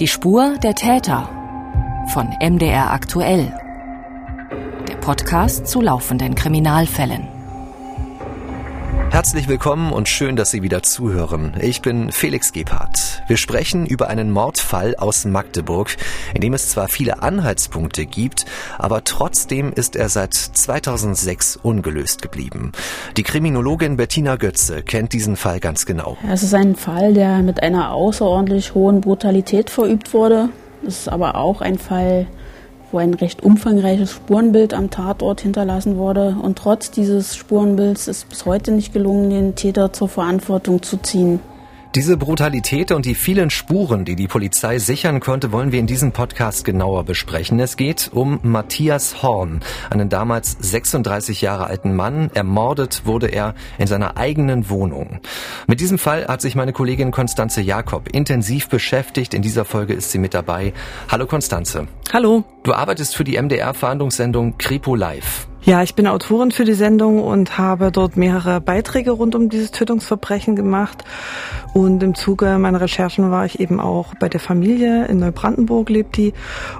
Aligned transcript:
Die 0.00 0.08
Spur 0.08 0.56
der 0.62 0.74
Täter 0.74 1.28
von 2.14 2.30
MDR 2.40 2.90
aktuell. 2.90 3.54
Der 4.88 4.96
Podcast 4.96 5.66
zu 5.66 5.82
laufenden 5.82 6.34
Kriminalfällen. 6.34 7.39
Herzlich 9.10 9.48
willkommen 9.48 9.92
und 9.92 10.08
schön, 10.08 10.36
dass 10.36 10.52
Sie 10.52 10.62
wieder 10.62 10.84
zuhören. 10.84 11.54
Ich 11.60 11.82
bin 11.82 12.12
Felix 12.12 12.52
Gebhardt. 12.52 13.24
Wir 13.26 13.38
sprechen 13.38 13.84
über 13.84 14.06
einen 14.06 14.30
Mordfall 14.30 14.94
aus 14.94 15.24
Magdeburg, 15.24 15.96
in 16.32 16.40
dem 16.40 16.54
es 16.54 16.68
zwar 16.68 16.86
viele 16.86 17.20
Anhaltspunkte 17.20 18.06
gibt, 18.06 18.46
aber 18.78 19.02
trotzdem 19.02 19.72
ist 19.72 19.96
er 19.96 20.08
seit 20.10 20.34
2006 20.34 21.56
ungelöst 21.56 22.22
geblieben. 22.22 22.70
Die 23.16 23.24
Kriminologin 23.24 23.96
Bettina 23.96 24.36
Götze 24.36 24.82
kennt 24.82 25.12
diesen 25.12 25.34
Fall 25.34 25.58
ganz 25.58 25.86
genau. 25.86 26.16
Es 26.30 26.44
ist 26.44 26.54
ein 26.54 26.76
Fall, 26.76 27.12
der 27.12 27.38
mit 27.40 27.64
einer 27.64 27.92
außerordentlich 27.92 28.74
hohen 28.74 29.00
Brutalität 29.00 29.70
verübt 29.70 30.14
wurde. 30.14 30.50
Es 30.86 31.00
ist 31.00 31.08
aber 31.08 31.34
auch 31.34 31.62
ein 31.62 31.78
Fall, 31.78 32.28
wo 32.92 32.98
ein 32.98 33.14
recht 33.14 33.42
umfangreiches 33.42 34.12
Spurenbild 34.12 34.74
am 34.74 34.90
Tatort 34.90 35.40
hinterlassen 35.40 35.96
wurde. 35.96 36.36
Und 36.40 36.58
trotz 36.58 36.90
dieses 36.90 37.36
Spurenbilds 37.36 38.08
ist 38.08 38.28
bis 38.28 38.46
heute 38.46 38.72
nicht 38.72 38.92
gelungen, 38.92 39.30
den 39.30 39.54
Täter 39.54 39.92
zur 39.92 40.08
Verantwortung 40.08 40.82
zu 40.82 40.96
ziehen. 40.98 41.40
Diese 41.96 42.16
Brutalität 42.16 42.92
und 42.92 43.04
die 43.04 43.16
vielen 43.16 43.50
Spuren, 43.50 44.04
die 44.04 44.14
die 44.14 44.28
Polizei 44.28 44.78
sichern 44.78 45.18
konnte, 45.18 45.50
wollen 45.50 45.72
wir 45.72 45.80
in 45.80 45.88
diesem 45.88 46.12
Podcast 46.12 46.64
genauer 46.64 47.02
besprechen. 47.02 47.58
Es 47.58 47.76
geht 47.76 48.10
um 48.12 48.38
Matthias 48.44 49.24
Horn, 49.24 49.58
einen 49.90 50.08
damals 50.08 50.56
36 50.60 51.40
Jahre 51.40 51.66
alten 51.66 51.96
Mann. 51.96 52.30
Ermordet 52.32 53.02
wurde 53.06 53.26
er 53.26 53.56
in 53.76 53.88
seiner 53.88 54.16
eigenen 54.16 54.70
Wohnung. 54.70 55.18
Mit 55.66 55.80
diesem 55.80 55.98
Fall 55.98 56.28
hat 56.28 56.40
sich 56.40 56.54
meine 56.54 56.72
Kollegin 56.72 57.10
Konstanze 57.10 57.60
Jakob 57.60 58.08
intensiv 58.12 58.68
beschäftigt. 58.68 59.34
In 59.34 59.42
dieser 59.42 59.64
Folge 59.64 59.92
ist 59.92 60.12
sie 60.12 60.18
mit 60.18 60.32
dabei. 60.32 60.72
Hallo 61.08 61.26
Konstanze. 61.26 61.88
Hallo. 62.12 62.44
Du 62.62 62.72
arbeitest 62.72 63.16
für 63.16 63.24
die 63.24 63.36
MDR-Verhandlungssendung 63.36 64.58
Kripo 64.58 64.94
Live. 64.94 65.49
Ja, 65.62 65.82
ich 65.82 65.94
bin 65.94 66.06
Autorin 66.06 66.52
für 66.52 66.64
die 66.64 66.72
Sendung 66.72 67.22
und 67.22 67.58
habe 67.58 67.92
dort 67.92 68.16
mehrere 68.16 68.62
Beiträge 68.62 69.10
rund 69.10 69.34
um 69.34 69.50
dieses 69.50 69.70
Tötungsverbrechen 69.70 70.56
gemacht. 70.56 71.04
Und 71.74 72.02
im 72.02 72.14
Zuge 72.14 72.58
meiner 72.58 72.80
Recherchen 72.80 73.30
war 73.30 73.44
ich 73.44 73.60
eben 73.60 73.78
auch 73.78 74.14
bei 74.18 74.30
der 74.30 74.40
Familie. 74.40 75.04
In 75.06 75.18
Neubrandenburg 75.18 75.90
lebt 75.90 76.16
die. 76.16 76.32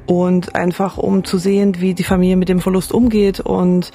Und 0.06 0.54
einfach 0.54 0.96
um 0.96 1.24
zu 1.24 1.36
sehen, 1.36 1.76
wie 1.78 1.92
die 1.92 2.04
Familie 2.04 2.36
mit 2.36 2.48
dem 2.48 2.60
Verlust 2.60 2.92
umgeht 2.92 3.38
und 3.38 3.92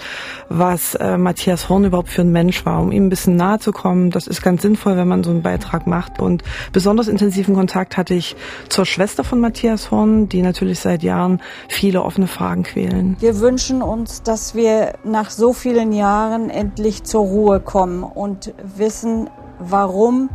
was 0.50 0.94
äh, 0.95 1.17
Matthias 1.17 1.67
Horn 1.67 1.86
überhaupt 1.86 2.09
für 2.09 2.22
ein 2.22 2.31
Mensch 2.31 2.64
war, 2.66 2.80
um 2.80 2.92
ihm 2.92 3.08
ein 3.08 3.09
bisschen 3.09 3.36
nahe 3.36 3.58
zu 3.58 3.72
kommen. 3.72 4.11
Das 4.11 4.27
ist 4.27 4.44
ganz 4.44 4.61
sinnvoll, 4.61 4.97
wenn 4.97 5.08
man 5.08 5.23
so 5.23 5.31
einen 5.31 5.42
Beitrag 5.42 5.88
macht. 5.88 6.20
Und 6.20 6.44
besonders 6.72 7.08
intensiven 7.08 7.55
Kontakt 7.55 7.97
hatte 7.97 8.14
ich 8.14 8.36
zur 8.70 8.86
Schwester 8.86 9.23
von 9.23 9.39
Matthias 9.39 9.89
Horn, 9.89 10.30
die 10.30 10.44
natürlich 10.44 10.80
seit 10.80 11.02
Jahren 11.02 11.42
viele 11.67 12.03
offene 12.03 12.27
Fragen 12.27 12.64
quälen. 12.64 13.17
Wir 13.20 13.39
wünschen 13.39 13.81
uns, 13.81 14.22
dass 14.22 14.53
wir 14.53 14.75
nach 15.04 15.30
so 15.30 15.54
vielen 15.54 15.92
Jahren 15.92 16.50
endlich 16.50 17.04
zur 17.04 17.26
Ruhe 17.26 17.59
kommen 17.59 18.04
und 18.04 18.54
wissen, 18.78 19.30
warum 19.59 20.30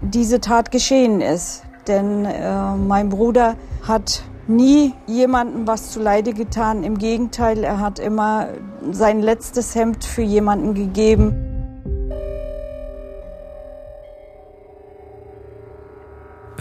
diese 0.00 0.40
Tat 0.40 0.70
geschehen 0.70 1.20
ist. 1.20 1.62
Denn 1.86 2.24
äh, 2.24 2.76
mein 2.76 3.08
Bruder 3.08 3.56
hat 3.86 4.22
nie 4.46 4.94
jemandem 5.06 5.66
was 5.66 5.90
zuleide 5.90 6.32
getan. 6.32 6.84
Im 6.84 6.98
Gegenteil, 6.98 7.64
er 7.64 7.80
hat 7.80 7.98
immer 7.98 8.48
sein 8.90 9.20
letztes 9.20 9.74
Hemd 9.74 10.04
für 10.04 10.22
jemanden 10.22 10.74
gegeben. 10.74 11.53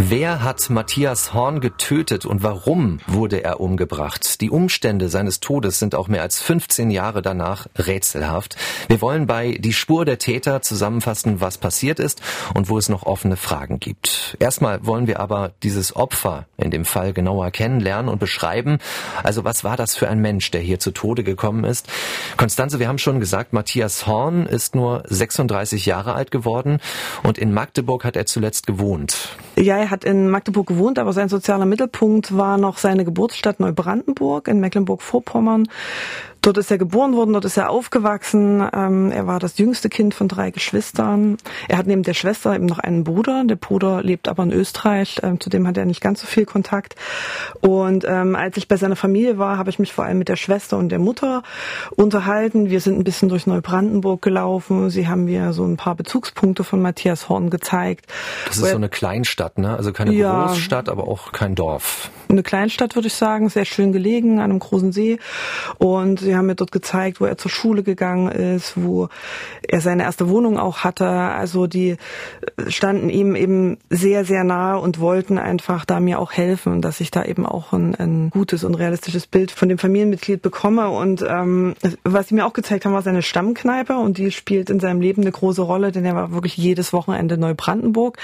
Wer 0.09 0.43
hat 0.43 0.69
Matthias 0.69 1.33
Horn 1.33 1.61
getötet 1.61 2.25
und 2.25 2.43
warum 2.43 2.99
wurde 3.07 3.41
er 3.41 3.61
umgebracht? 3.61 4.41
Die 4.41 4.49
Umstände 4.49 5.07
seines 5.07 5.39
Todes 5.39 5.79
sind 5.79 5.95
auch 5.95 6.09
mehr 6.09 6.23
als 6.23 6.41
15 6.41 6.91
Jahre 6.91 7.21
danach 7.21 7.67
rätselhaft. 7.77 8.57
Wir 8.89 8.99
wollen 8.99 9.27
bei 9.27 9.51
Die 9.51 9.71
Spur 9.71 10.03
der 10.03 10.17
Täter 10.17 10.61
zusammenfassen, 10.61 11.39
was 11.39 11.57
passiert 11.57 12.01
ist 12.01 12.21
und 12.53 12.67
wo 12.67 12.77
es 12.77 12.89
noch 12.89 13.03
offene 13.03 13.37
Fragen 13.37 13.79
gibt. 13.79 14.35
Erstmal 14.39 14.85
wollen 14.85 15.07
wir 15.07 15.21
aber 15.21 15.53
dieses 15.63 15.95
Opfer 15.95 16.47
in 16.57 16.69
dem 16.69 16.83
Fall 16.83 17.13
genauer 17.13 17.51
kennenlernen 17.51 18.11
und 18.11 18.19
beschreiben. 18.19 18.79
Also 19.23 19.45
was 19.45 19.63
war 19.63 19.77
das 19.77 19.95
für 19.95 20.09
ein 20.09 20.19
Mensch, 20.19 20.51
der 20.51 20.59
hier 20.59 20.79
zu 20.79 20.91
Tode 20.91 21.23
gekommen 21.23 21.63
ist? 21.63 21.87
Konstanze, 22.35 22.79
wir 22.79 22.89
haben 22.89 22.99
schon 22.99 23.21
gesagt, 23.21 23.53
Matthias 23.53 24.05
Horn 24.05 24.47
ist 24.47 24.75
nur 24.75 25.03
36 25.07 25.85
Jahre 25.85 26.13
alt 26.13 26.29
geworden 26.29 26.79
und 27.23 27.37
in 27.37 27.53
Magdeburg 27.53 28.03
hat 28.03 28.17
er 28.17 28.25
zuletzt 28.25 28.67
gewohnt. 28.67 29.29
Ja, 29.55 29.77
er 29.77 29.92
hat 29.93 30.03
in 30.03 30.29
Magdeburg 30.29 30.67
gewohnt, 30.67 30.99
aber 30.99 31.13
sein 31.13 31.29
sozialer 31.29 31.65
Mittelpunkt 31.65 32.35
war 32.35 32.57
noch 32.57 32.77
seine 32.77 33.05
Geburtsstadt 33.05 33.59
Neubrandenburg 33.59 34.47
in 34.47 34.59
Mecklenburg-Vorpommern. 34.59 35.67
Dort 36.43 36.57
ist 36.57 36.69
er 36.69 36.77
geboren 36.77 37.15
worden, 37.15 37.31
dort 37.31 37.45
ist 37.45 37.55
er 37.55 37.69
aufgewachsen. 37.69 38.61
Ähm, 38.73 39.11
er 39.11 39.27
war 39.27 39.39
das 39.39 39.57
jüngste 39.57 39.87
Kind 39.87 40.13
von 40.13 40.27
drei 40.27 40.51
Geschwistern. 40.51 41.37
Er 41.69 41.77
hat 41.77 41.87
neben 41.87 42.03
der 42.03 42.13
Schwester 42.13 42.53
eben 42.53 42.65
noch 42.65 42.79
einen 42.79 43.05
Bruder. 43.05 43.45
Der 43.45 43.55
Bruder 43.55 44.03
lebt 44.03 44.27
aber 44.27 44.43
in 44.43 44.51
Österreich. 44.51 45.21
Ähm, 45.23 45.39
zu 45.39 45.49
dem 45.49 45.65
hat 45.65 45.77
er 45.77 45.85
nicht 45.85 46.01
ganz 46.01 46.19
so 46.19 46.27
viel 46.27 46.45
Kontakt. 46.45 46.97
Und 47.61 48.03
ähm, 48.05 48.35
als 48.35 48.57
ich 48.57 48.67
bei 48.67 48.75
seiner 48.75 48.97
Familie 48.97 49.37
war, 49.37 49.57
habe 49.57 49.69
ich 49.69 49.79
mich 49.79 49.93
vor 49.93 50.03
allem 50.03 50.17
mit 50.17 50.27
der 50.27 50.35
Schwester 50.35 50.77
und 50.77 50.89
der 50.89 50.99
Mutter 50.99 51.43
unterhalten. 51.95 52.69
Wir 52.69 52.81
sind 52.81 52.99
ein 52.99 53.05
bisschen 53.05 53.29
durch 53.29 53.47
Neubrandenburg 53.47 54.21
gelaufen. 54.21 54.89
Sie 54.89 55.07
haben 55.07 55.23
mir 55.23 55.53
so 55.53 55.63
ein 55.63 55.77
paar 55.77 55.95
Bezugspunkte 55.95 56.65
von 56.65 56.81
Matthias 56.81 57.29
Horn 57.29 57.51
gezeigt. 57.51 58.05
Das 58.47 58.57
ist 58.57 58.69
so 58.69 58.75
eine 58.75 58.89
Kleinstadt, 58.89 59.57
ne? 59.57 59.77
Also 59.77 59.93
keine 59.93 60.11
ja, 60.11 60.47
Großstadt, 60.47 60.89
aber 60.89 61.07
auch 61.07 61.31
kein 61.31 61.55
Dorf. 61.55 62.11
Eine 62.29 62.43
Kleinstadt, 62.43 62.95
würde 62.95 63.07
ich 63.07 63.13
sagen, 63.13 63.49
sehr 63.49 63.65
schön 63.65 63.91
gelegen 63.91 64.39
an 64.39 64.51
einem 64.51 64.59
großen 64.59 64.91
See. 64.91 65.19
Und 65.77 66.19
sie 66.19 66.35
haben 66.35 66.47
mir 66.47 66.55
dort 66.55 66.71
gezeigt, 66.71 67.21
wo 67.21 67.25
er 67.25 67.37
zur 67.37 67.51
Schule 67.51 67.83
gegangen 67.83 68.29
ist, 68.29 68.73
wo 68.75 69.09
er 69.67 69.81
seine 69.81 70.03
erste 70.03 70.29
Wohnung 70.29 70.57
auch 70.57 70.79
hatte. 70.79 71.07
Also 71.07 71.67
die 71.67 71.97
standen 72.67 73.09
ihm 73.09 73.35
eben 73.35 73.77
sehr, 73.89 74.25
sehr 74.25 74.43
nahe 74.43 74.79
und 74.79 74.99
wollten 74.99 75.37
einfach 75.37 75.85
da 75.85 75.99
mir 75.99 76.19
auch 76.19 76.31
helfen, 76.31 76.81
dass 76.81 76.99
ich 76.99 77.11
da 77.11 77.23
eben 77.23 77.45
auch 77.45 77.73
ein, 77.73 77.95
ein 77.95 78.29
gutes 78.29 78.63
und 78.63 78.75
realistisches 78.75 79.27
Bild 79.27 79.51
von 79.51 79.69
dem 79.69 79.77
Familienmitglied 79.77 80.41
bekomme. 80.41 80.89
Und 80.89 81.23
ähm, 81.27 81.75
was 82.03 82.27
sie 82.27 82.35
mir 82.35 82.45
auch 82.45 82.53
gezeigt 82.53 82.85
haben, 82.85 82.93
war 82.93 83.01
seine 83.01 83.21
Stammkneipe 83.21 83.95
und 83.95 84.17
die 84.17 84.31
spielt 84.31 84.69
in 84.69 84.79
seinem 84.79 85.01
Leben 85.01 85.21
eine 85.21 85.31
große 85.31 85.61
Rolle, 85.61 85.91
denn 85.91 86.05
er 86.05 86.15
war 86.15 86.31
wirklich 86.31 86.57
jedes 86.57 86.93
Wochenende 86.93 87.37
Neubrandenburg. 87.37 88.17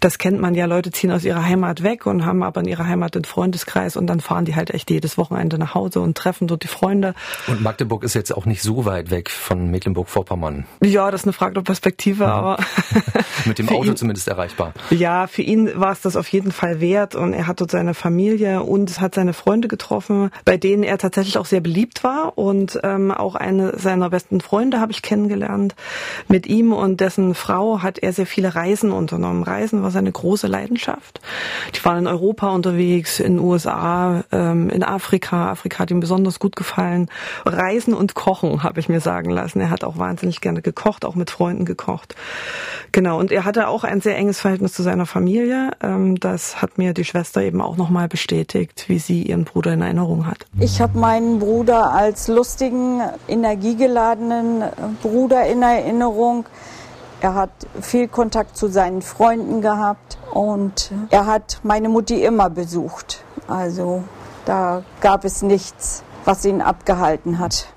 Das 0.00 0.18
kennt 0.18 0.40
man 0.40 0.54
ja, 0.54 0.66
Leute 0.66 0.90
ziehen 0.90 1.10
aus 1.10 1.24
ihrer 1.24 1.44
Heimat 1.44 1.82
weg 1.82 2.06
und 2.06 2.24
haben 2.24 2.42
aber 2.42 2.60
in 2.60 2.68
ihrer 2.68 2.86
Heimat 2.86 3.14
den 3.14 3.24
Freundeskreis 3.44 3.98
und 3.98 4.06
dann 4.06 4.20
fahren 4.20 4.46
die 4.46 4.56
halt 4.56 4.70
echt 4.70 4.90
jedes 4.90 5.18
Wochenende 5.18 5.58
nach 5.58 5.74
Hause 5.74 6.00
und 6.00 6.16
treffen 6.16 6.48
dort 6.48 6.62
die 6.62 6.68
Freunde. 6.68 7.14
Und 7.46 7.60
Magdeburg 7.60 8.02
ist 8.02 8.14
jetzt 8.14 8.34
auch 8.34 8.46
nicht 8.46 8.62
so 8.62 8.86
weit 8.86 9.10
weg 9.10 9.28
von 9.28 9.70
Mecklenburg-Vorpommern. 9.70 10.64
Ja, 10.82 11.10
das 11.10 11.22
ist 11.22 11.26
eine 11.26 11.34
Frage 11.34 11.52
der 11.52 11.60
Perspektive, 11.60 12.24
ja. 12.24 12.32
aber 12.32 12.56
mit 13.44 13.58
dem 13.58 13.68
Auto 13.74 13.90
ihn, 13.90 13.96
zumindest 13.96 14.28
erreichbar. 14.28 14.72
Ja, 14.88 15.26
für 15.26 15.42
ihn 15.42 15.78
war 15.78 15.92
es 15.92 16.00
das 16.00 16.16
auf 16.16 16.26
jeden 16.28 16.52
Fall 16.52 16.80
wert 16.80 17.14
und 17.14 17.34
er 17.34 17.46
hat 17.46 17.60
dort 17.60 17.70
seine 17.70 17.92
Familie 17.92 18.62
und 18.62 18.98
hat 18.98 19.14
seine 19.14 19.34
Freunde 19.34 19.68
getroffen, 19.68 20.30
bei 20.46 20.56
denen 20.56 20.82
er 20.82 20.96
tatsächlich 20.96 21.36
auch 21.36 21.46
sehr 21.46 21.60
beliebt 21.60 22.02
war 22.02 22.38
und 22.38 22.80
ähm, 22.82 23.10
auch 23.10 23.34
eine 23.34 23.78
seiner 23.78 24.08
besten 24.08 24.40
Freunde 24.40 24.80
habe 24.80 24.92
ich 24.92 25.02
kennengelernt. 25.02 25.74
Mit 26.28 26.46
ihm 26.46 26.72
und 26.72 27.00
dessen 27.00 27.34
Frau 27.34 27.82
hat 27.82 27.98
er 27.98 28.14
sehr 28.14 28.26
viele 28.26 28.54
Reisen 28.54 28.90
unternommen. 28.90 29.42
Reisen 29.42 29.82
war 29.82 29.90
seine 29.90 30.12
große 30.12 30.46
Leidenschaft. 30.46 31.20
Die 31.74 31.84
waren 31.84 31.98
in 31.98 32.06
Europa 32.06 32.54
unterwegs, 32.54 33.20
in 33.20 33.33
den 33.36 33.44
USA, 33.44 34.24
ähm, 34.32 34.70
in 34.70 34.82
Afrika. 34.82 35.50
Afrika 35.50 35.80
hat 35.80 35.90
ihm 35.90 36.00
besonders 36.00 36.38
gut 36.38 36.56
gefallen. 36.56 37.08
Reisen 37.44 37.94
und 37.94 38.14
Kochen, 38.14 38.62
habe 38.62 38.80
ich 38.80 38.88
mir 38.88 39.00
sagen 39.00 39.30
lassen. 39.30 39.60
Er 39.60 39.70
hat 39.70 39.84
auch 39.84 39.98
wahnsinnig 39.98 40.40
gerne 40.40 40.62
gekocht, 40.62 41.04
auch 41.04 41.14
mit 41.14 41.30
Freunden 41.30 41.64
gekocht. 41.64 42.14
Genau, 42.92 43.18
und 43.18 43.32
er 43.32 43.44
hatte 43.44 43.68
auch 43.68 43.84
ein 43.84 44.00
sehr 44.00 44.16
enges 44.16 44.40
Verhältnis 44.40 44.72
zu 44.72 44.82
seiner 44.82 45.06
Familie. 45.06 45.72
Ähm, 45.82 46.18
das 46.20 46.62
hat 46.62 46.78
mir 46.78 46.94
die 46.94 47.04
Schwester 47.04 47.42
eben 47.42 47.60
auch 47.60 47.76
nochmal 47.76 48.08
bestätigt, 48.08 48.84
wie 48.88 48.98
sie 48.98 49.22
ihren 49.22 49.44
Bruder 49.44 49.72
in 49.72 49.82
Erinnerung 49.82 50.26
hat. 50.26 50.46
Ich 50.60 50.80
habe 50.80 50.98
meinen 50.98 51.38
Bruder 51.38 51.92
als 51.92 52.28
lustigen, 52.28 53.00
energiegeladenen 53.28 54.64
Bruder 55.02 55.46
in 55.46 55.62
Erinnerung. 55.62 56.46
Er 57.24 57.34
hat 57.34 57.48
viel 57.80 58.06
Kontakt 58.06 58.54
zu 58.54 58.68
seinen 58.68 59.00
Freunden 59.00 59.62
gehabt 59.62 60.18
und 60.34 60.92
er 61.08 61.24
hat 61.24 61.58
meine 61.62 61.88
Mutti 61.88 62.22
immer 62.22 62.50
besucht. 62.50 63.24
Also 63.48 64.04
da 64.44 64.82
gab 65.00 65.24
es 65.24 65.40
nichts 65.40 66.04
was 66.26 66.44
ihn 66.44 66.60
abgehalten 66.62 67.38
hat. 67.38 67.73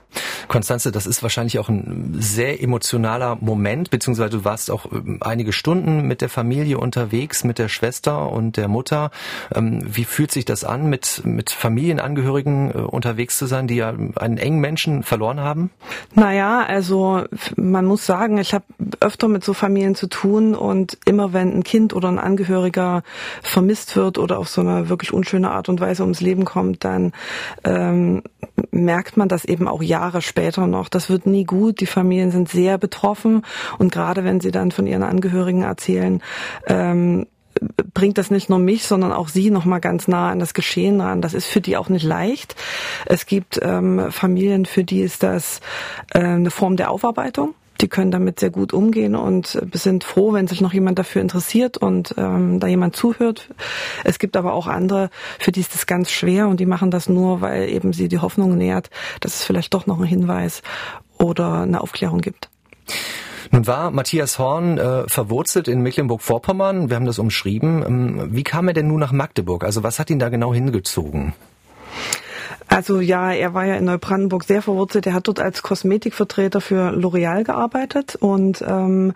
Konstanze, 0.48 0.92
das 0.92 1.06
ist 1.06 1.24
wahrscheinlich 1.24 1.60
auch 1.60 1.70
ein 1.70 2.16
sehr 2.18 2.62
emotionaler 2.62 3.38
Moment, 3.42 3.90
beziehungsweise 3.90 4.38
du 4.38 4.46
warst 4.46 4.72
auch 4.72 4.92
ähm, 4.92 5.18
einige 5.22 5.52
Stunden 5.52 6.08
mit 6.08 6.22
der 6.22 6.30
Familie 6.30 6.78
unterwegs, 6.78 7.44
mit 7.44 7.60
der 7.60 7.68
Schwester 7.68 8.32
und 8.32 8.58
der 8.58 8.68
Mutter. 8.68 9.12
Ähm, 9.54 9.84
wie 9.86 10.06
fühlt 10.06 10.32
sich 10.32 10.46
das 10.46 10.64
an, 10.64 10.90
mit, 10.90 11.22
mit 11.26 11.50
Familienangehörigen 11.50 12.72
äh, 12.72 12.78
unterwegs 12.78 13.38
zu 13.38 13.46
sein, 13.46 13.68
die 13.68 13.76
ja 13.76 13.90
einen 13.90 14.38
engen 14.38 14.60
Menschen 14.60 15.04
verloren 15.04 15.42
haben? 15.42 15.70
Naja, 16.16 16.64
also 16.66 17.24
man 17.58 17.86
muss 17.86 18.06
sagen, 18.06 18.38
ich 18.38 18.54
habe 18.54 18.66
öfter 19.02 19.28
mit 19.28 19.44
so 19.44 19.54
Familien 19.54 19.96
zu 19.96 20.08
tun 20.08 20.56
und 20.56 20.98
immer 21.06 21.34
wenn 21.34 21.58
ein 21.58 21.64
Kind 21.64 21.94
oder 21.94 22.08
ein 22.08 22.20
Angehöriger 22.20 23.04
vermisst 23.42 23.96
wird 23.96 24.18
oder 24.18 24.40
auf 24.40 24.48
so 24.48 24.62
eine 24.62 24.88
wirklich 24.88 25.12
unschöne 25.12 25.52
Art 25.52 25.68
und 25.68 25.82
Weise 25.82 26.04
ums 26.04 26.22
Leben 26.22 26.46
kommt, 26.46 26.86
dann 26.86 27.12
ähm, 27.64 28.24
merkt 28.72 29.18
man 29.18 29.28
das 29.28 29.44
eben 29.44 29.68
auch 29.68 29.82
Jahre 29.82 30.22
später 30.22 30.37
noch. 30.68 30.90
Das 30.90 31.10
wird 31.10 31.26
nie 31.26 31.44
gut. 31.44 31.82
Die 31.82 31.86
Familien 31.86 32.32
sind 32.32 32.50
sehr 32.50 32.78
betroffen 32.78 33.44
und 33.78 33.92
gerade 33.92 34.24
wenn 34.24 34.40
sie 34.40 34.52
dann 34.52 34.72
von 34.72 34.88
ihren 34.88 35.04
Angehörigen 35.04 35.64
erzählen, 35.64 36.22
ähm, 36.68 37.28
bringt 37.94 38.18
das 38.18 38.32
nicht 38.32 38.50
nur 38.50 38.60
mich, 38.60 38.84
sondern 38.84 39.12
auch 39.12 39.30
sie 39.30 39.50
noch 39.50 39.66
mal 39.66 39.80
ganz 39.80 40.08
nah 40.08 40.30
an 40.30 40.40
das 40.40 40.54
Geschehen 40.54 41.02
ran. 41.02 41.22
Das 41.22 41.34
ist 41.34 41.48
für 41.48 41.62
die 41.62 41.78
auch 41.78 41.90
nicht 41.90 42.04
leicht. 42.04 42.56
Es 43.06 43.26
gibt 43.26 43.60
ähm, 43.62 44.12
Familien, 44.12 44.66
für 44.66 44.84
die 44.84 45.02
ist 45.02 45.24
das 45.24 45.60
äh, 46.14 46.20
eine 46.20 46.52
Form 46.52 46.78
der 46.78 46.92
Aufarbeitung. 46.92 47.56
Die 47.82 47.88
können 47.88 48.12
damit 48.12 48.40
sehr 48.40 48.50
gut 48.50 48.74
umgehen 48.74 49.16
und 49.16 49.60
sind 49.74 50.04
froh, 50.04 50.34
wenn 50.34 50.48
sich 50.48 50.62
noch 50.62 50.74
jemand 50.74 50.98
dafür 51.00 51.22
interessiert 51.22 51.78
und 51.78 52.16
ähm, 52.18 52.60
da 52.60 52.68
jemand 52.68 52.96
zuhört. 52.96 53.50
Es 54.04 54.20
gibt 54.20 54.36
aber 54.36 54.54
auch 54.54 54.68
andere, 54.68 55.10
für 55.40 55.52
die 55.52 55.60
ist 55.60 55.74
das 55.74 55.86
ganz 55.86 56.12
schwer 56.12 56.48
und 56.48 56.60
die 56.60 56.66
machen 56.66 56.92
das 56.92 57.10
nur, 57.10 57.42
weil 57.42 57.70
eben 57.70 57.94
sie 57.94 58.08
die 58.08 58.20
Hoffnung 58.20 58.58
nährt, 58.58 58.90
dass 59.20 59.36
es 59.36 59.44
vielleicht 59.44 59.74
doch 59.74 59.86
noch 59.86 59.98
einen 59.98 60.08
Hinweis 60.08 60.64
oder 61.18 61.62
eine 61.62 61.82
Aufklärung 61.82 62.22
gibt. 62.22 62.50
Nun 63.52 63.68
war 63.68 63.92
Matthias 63.92 64.40
Horn 64.40 64.78
äh, 64.78 65.08
verwurzelt 65.08 65.68
in 65.68 65.82
Mecklenburg-Vorpommern. 65.82 66.90
Wir 66.90 66.96
haben 66.96 67.06
das 67.06 67.20
umschrieben. 67.20 67.84
Ähm, 67.86 68.28
wie 68.32 68.44
kam 68.44 68.68
er 68.68 68.74
denn 68.74 68.88
nun 68.88 69.00
nach 69.00 69.12
Magdeburg? 69.12 69.64
Also 69.64 69.84
was 69.84 70.00
hat 70.00 70.10
ihn 70.10 70.20
da 70.20 70.30
genau 70.30 70.54
hingezogen? 70.54 71.34
Also 72.70 73.00
ja, 73.00 73.32
er 73.32 73.54
war 73.54 73.66
ja 73.66 73.76
in 73.76 73.86
Neubrandenburg 73.86 74.44
sehr 74.44 74.62
verwurzelt. 74.62 75.08
Er 75.08 75.14
hat 75.14 75.28
dort 75.28 75.40
als 75.40 75.64
Kosmetikvertreter 75.64 76.60
für 76.60 76.92
L'Oreal 76.92 77.44
gearbeitet 77.44 78.16
und 78.16 78.64
ähm, 78.68 79.14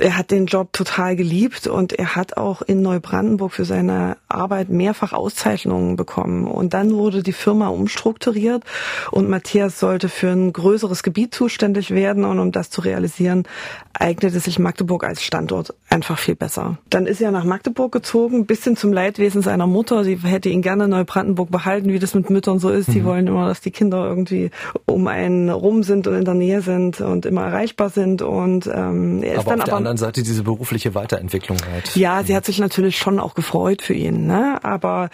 er 0.00 0.16
hat 0.16 0.30
den 0.30 0.46
Job 0.46 0.72
total 0.72 1.14
geliebt 1.14 1.66
und 1.66 1.92
er 1.92 2.16
hat 2.16 2.36
auch 2.38 2.62
in 2.62 2.80
Neubrandenburg 2.80 3.52
für 3.52 3.66
seine 3.66 4.16
Arbeit 4.28 4.70
mehrfach 4.70 5.12
Auszeichnungen 5.12 5.96
bekommen. 5.96 6.46
Und 6.46 6.72
dann 6.72 6.94
wurde 6.94 7.22
die 7.22 7.32
Firma 7.32 7.68
umstrukturiert 7.68 8.64
und 9.10 9.28
Matthias 9.28 9.78
sollte 9.78 10.08
für 10.08 10.30
ein 10.30 10.52
größeres 10.52 11.02
Gebiet 11.02 11.34
zuständig 11.34 11.90
werden 11.90 12.24
und 12.24 12.38
um 12.38 12.52
das 12.52 12.70
zu 12.70 12.80
realisieren, 12.80 13.44
eignete 13.92 14.40
sich 14.40 14.58
Magdeburg 14.58 15.04
als 15.04 15.22
Standort 15.22 15.74
einfach 15.90 16.18
viel 16.18 16.34
besser. 16.34 16.78
Dann 16.88 17.06
ist 17.06 17.20
er 17.20 17.30
nach 17.30 17.44
Magdeburg 17.44 17.92
gezogen, 17.92 18.46
bisschen 18.46 18.76
zum 18.76 18.92
Leidwesen 18.92 19.42
seiner 19.42 19.66
Mutter. 19.66 20.04
Sie 20.04 20.16
hätte 20.16 20.48
ihn 20.48 20.62
gerne 20.62 20.84
in 20.84 20.90
Neubrandenburg 20.90 21.50
behalten, 21.50 21.92
wie 21.92 21.98
das 21.98 22.14
mit 22.14 22.30
Müttern 22.30 22.58
so 22.58 22.70
ist. 22.70 22.93
Die 22.94 23.00
mhm. 23.00 23.04
wollen 23.04 23.26
immer, 23.26 23.48
dass 23.48 23.60
die 23.60 23.70
Kinder 23.70 24.06
irgendwie 24.06 24.50
um 24.86 25.06
einen 25.06 25.50
rum 25.50 25.82
sind 25.82 26.06
und 26.06 26.14
in 26.14 26.24
der 26.24 26.34
Nähe 26.34 26.62
sind 26.62 27.00
und 27.00 27.26
immer 27.26 27.42
erreichbar 27.42 27.90
sind. 27.90 28.22
Und 28.22 28.66
ähm, 28.66 29.22
er 29.22 29.34
ist 29.34 29.38
aber 29.40 29.50
dann 29.50 29.60
auf 29.60 29.64
der 29.64 29.74
aber 29.74 29.78
anderen 29.78 29.96
Seite 29.96 30.22
diese 30.22 30.42
berufliche 30.42 30.94
Weiterentwicklung 30.94 31.58
halt. 31.70 31.94
Ja, 31.96 32.22
sie 32.22 32.34
hat 32.34 32.44
sich 32.44 32.58
natürlich 32.58 32.98
schon 32.98 33.20
auch 33.20 33.34
gefreut 33.34 33.82
für 33.82 33.94
ihn, 33.94 34.26
ne? 34.26 34.58
Aber 34.62 35.10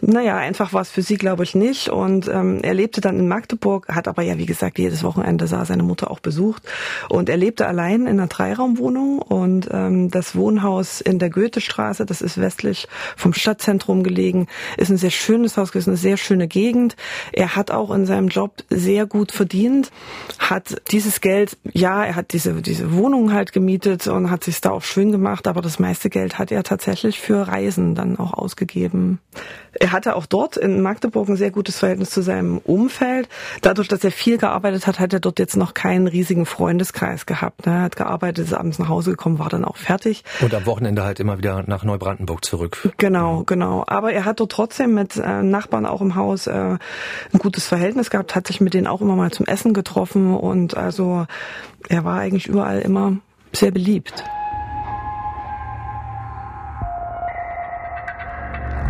naja, 0.00 0.36
einfach 0.36 0.72
war 0.72 0.82
es 0.82 0.90
für 0.90 1.02
sie, 1.02 1.16
glaube 1.16 1.44
ich, 1.44 1.54
nicht. 1.54 1.88
Und 1.88 2.28
ähm, 2.28 2.60
er 2.62 2.74
lebte 2.74 3.00
dann 3.00 3.18
in 3.18 3.28
Magdeburg, 3.28 3.88
hat 3.88 4.08
aber 4.08 4.22
ja, 4.22 4.38
wie 4.38 4.46
gesagt, 4.46 4.78
jedes 4.78 5.02
Wochenende 5.02 5.46
sah 5.46 5.64
seine 5.64 5.82
Mutter 5.82 6.10
auch 6.10 6.20
besucht. 6.20 6.62
Und 7.08 7.28
er 7.28 7.36
lebte 7.36 7.66
allein 7.66 8.02
in 8.02 8.18
einer 8.18 8.28
Dreiraumwohnung 8.28 9.20
und 9.20 9.68
ähm, 9.72 10.10
das 10.10 10.36
Wohnhaus 10.36 11.00
in 11.00 11.18
der 11.18 11.30
Goethestraße, 11.30 12.06
das 12.06 12.22
ist 12.22 12.40
westlich 12.40 12.88
vom 13.16 13.32
Stadtzentrum 13.32 14.02
gelegen, 14.02 14.46
ist 14.76 14.90
ein 14.90 14.96
sehr 14.96 15.10
schönes 15.10 15.56
Haus, 15.56 15.74
ist 15.74 15.88
eine 15.88 15.96
sehr 15.96 16.16
schöne 16.16 16.48
Gegend. 16.48 16.96
Er 17.32 17.56
hat 17.56 17.70
auch 17.70 17.90
in 17.90 18.06
seinem 18.06 18.28
Job 18.28 18.62
sehr 18.70 19.06
gut 19.06 19.32
verdient, 19.32 19.90
hat 20.38 20.80
dieses 20.90 21.20
Geld, 21.20 21.56
ja, 21.72 22.04
er 22.04 22.16
hat 22.16 22.32
diese, 22.32 22.54
diese 22.62 22.92
Wohnung 22.92 23.32
halt 23.32 23.52
gemietet 23.52 24.06
und 24.06 24.30
hat 24.30 24.44
sich 24.44 24.60
da 24.60 24.70
auch 24.70 24.82
schön 24.82 25.12
gemacht, 25.12 25.46
aber 25.46 25.62
das 25.62 25.78
meiste 25.78 26.10
Geld 26.10 26.38
hat 26.38 26.50
er 26.52 26.62
tatsächlich 26.62 27.20
für 27.20 27.48
Reisen 27.48 27.94
dann 27.94 28.18
auch 28.18 28.34
ausgegeben. 28.34 29.18
Er 29.72 29.92
hatte 29.92 30.16
auch 30.16 30.26
dort 30.26 30.56
in 30.56 30.80
Magdeburg 30.82 31.28
ein 31.28 31.36
sehr 31.36 31.50
gutes 31.50 31.78
Verhältnis 31.78 32.10
zu 32.10 32.22
seinem 32.22 32.58
Umfeld. 32.58 33.28
Dadurch, 33.62 33.88
dass 33.88 34.04
er 34.04 34.12
viel 34.12 34.38
gearbeitet 34.38 34.86
hat, 34.86 35.00
hat 35.00 35.12
er 35.12 35.20
dort 35.20 35.38
jetzt 35.38 35.56
noch 35.56 35.74
keinen 35.74 36.06
riesigen 36.06 36.46
Freundeskreis 36.46 37.26
gehabt. 37.26 37.66
Er 37.66 37.82
hat 37.82 37.96
gearbeitet, 37.96 38.46
ist 38.46 38.52
abends 38.52 38.78
nach 38.78 38.88
Hause 38.88 39.10
gekommen, 39.10 39.38
war 39.38 39.48
dann 39.48 39.64
auch 39.64 39.76
fertig. 39.76 40.22
Und 40.40 40.54
am 40.54 40.66
Wochenende 40.66 41.02
halt 41.02 41.20
immer 41.20 41.38
wieder 41.38 41.64
nach 41.66 41.84
Neubrandenburg 41.84 42.44
zurück. 42.44 42.92
Genau, 42.98 43.42
genau. 43.44 43.84
Aber 43.86 44.12
er 44.12 44.24
hat 44.24 44.40
dort 44.40 44.52
trotzdem 44.52 44.94
mit 44.94 45.16
äh, 45.16 45.42
Nachbarn 45.42 45.86
auch 45.86 46.00
im 46.00 46.14
Haus 46.14 46.46
äh, 46.46 46.76
ein 47.32 47.38
gutes 47.38 47.66
Verhältnis 47.66 48.10
gehabt, 48.10 48.34
hat 48.34 48.46
sich 48.46 48.60
mit 48.60 48.74
denen 48.74 48.86
auch 48.86 49.00
immer 49.00 49.16
mal 49.16 49.30
zum 49.30 49.46
Essen 49.46 49.74
getroffen 49.74 50.34
und 50.34 50.76
also 50.76 51.26
er 51.88 52.04
war 52.04 52.18
eigentlich 52.18 52.46
überall 52.46 52.80
immer 52.80 53.18
sehr 53.52 53.70
beliebt. 53.70 54.24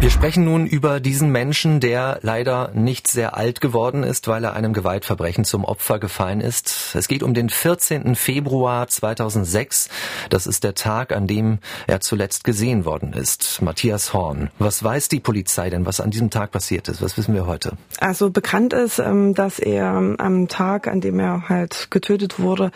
Wir 0.04 0.10
sprechen 0.10 0.44
nun 0.44 0.66
über 0.66 1.00
diesen 1.00 1.32
Menschen, 1.32 1.80
der 1.80 2.18
leider 2.20 2.72
nicht 2.74 3.08
sehr 3.08 3.38
alt 3.38 3.62
geworden 3.62 4.02
ist, 4.02 4.28
weil 4.28 4.44
er 4.44 4.52
einem 4.52 4.74
Gewaltverbrechen 4.74 5.46
zum 5.46 5.64
Opfer 5.64 5.98
gefallen 5.98 6.42
ist. 6.42 6.94
Es 6.94 7.08
geht 7.08 7.22
um 7.22 7.32
den 7.32 7.48
14. 7.48 8.14
Februar 8.14 8.86
2006. 8.86 9.88
Das 10.28 10.46
ist 10.46 10.62
der 10.62 10.74
Tag, 10.74 11.16
an 11.16 11.26
dem 11.26 11.58
er 11.86 12.00
zuletzt 12.00 12.44
gesehen 12.44 12.84
worden 12.84 13.14
ist. 13.14 13.62
Matthias 13.62 14.12
Horn. 14.12 14.50
Was 14.58 14.84
weiß 14.84 15.08
die 15.08 15.20
Polizei 15.20 15.70
denn, 15.70 15.86
was 15.86 16.00
an 16.00 16.10
diesem 16.10 16.28
Tag 16.28 16.50
passiert 16.50 16.90
ist? 16.90 17.00
Was 17.00 17.16
wissen 17.16 17.32
wir 17.32 17.46
heute? 17.46 17.72
Also 17.98 18.28
bekannt 18.28 18.74
ist, 18.74 18.98
ähm, 18.98 19.34
dass 19.34 19.58
er 19.58 19.86
am 19.86 20.48
Tag, 20.48 20.86
an 20.86 21.00
dem 21.00 21.18
er 21.18 21.48
halt 21.48 21.90
getötet 21.90 22.38
wurde, 22.38 22.72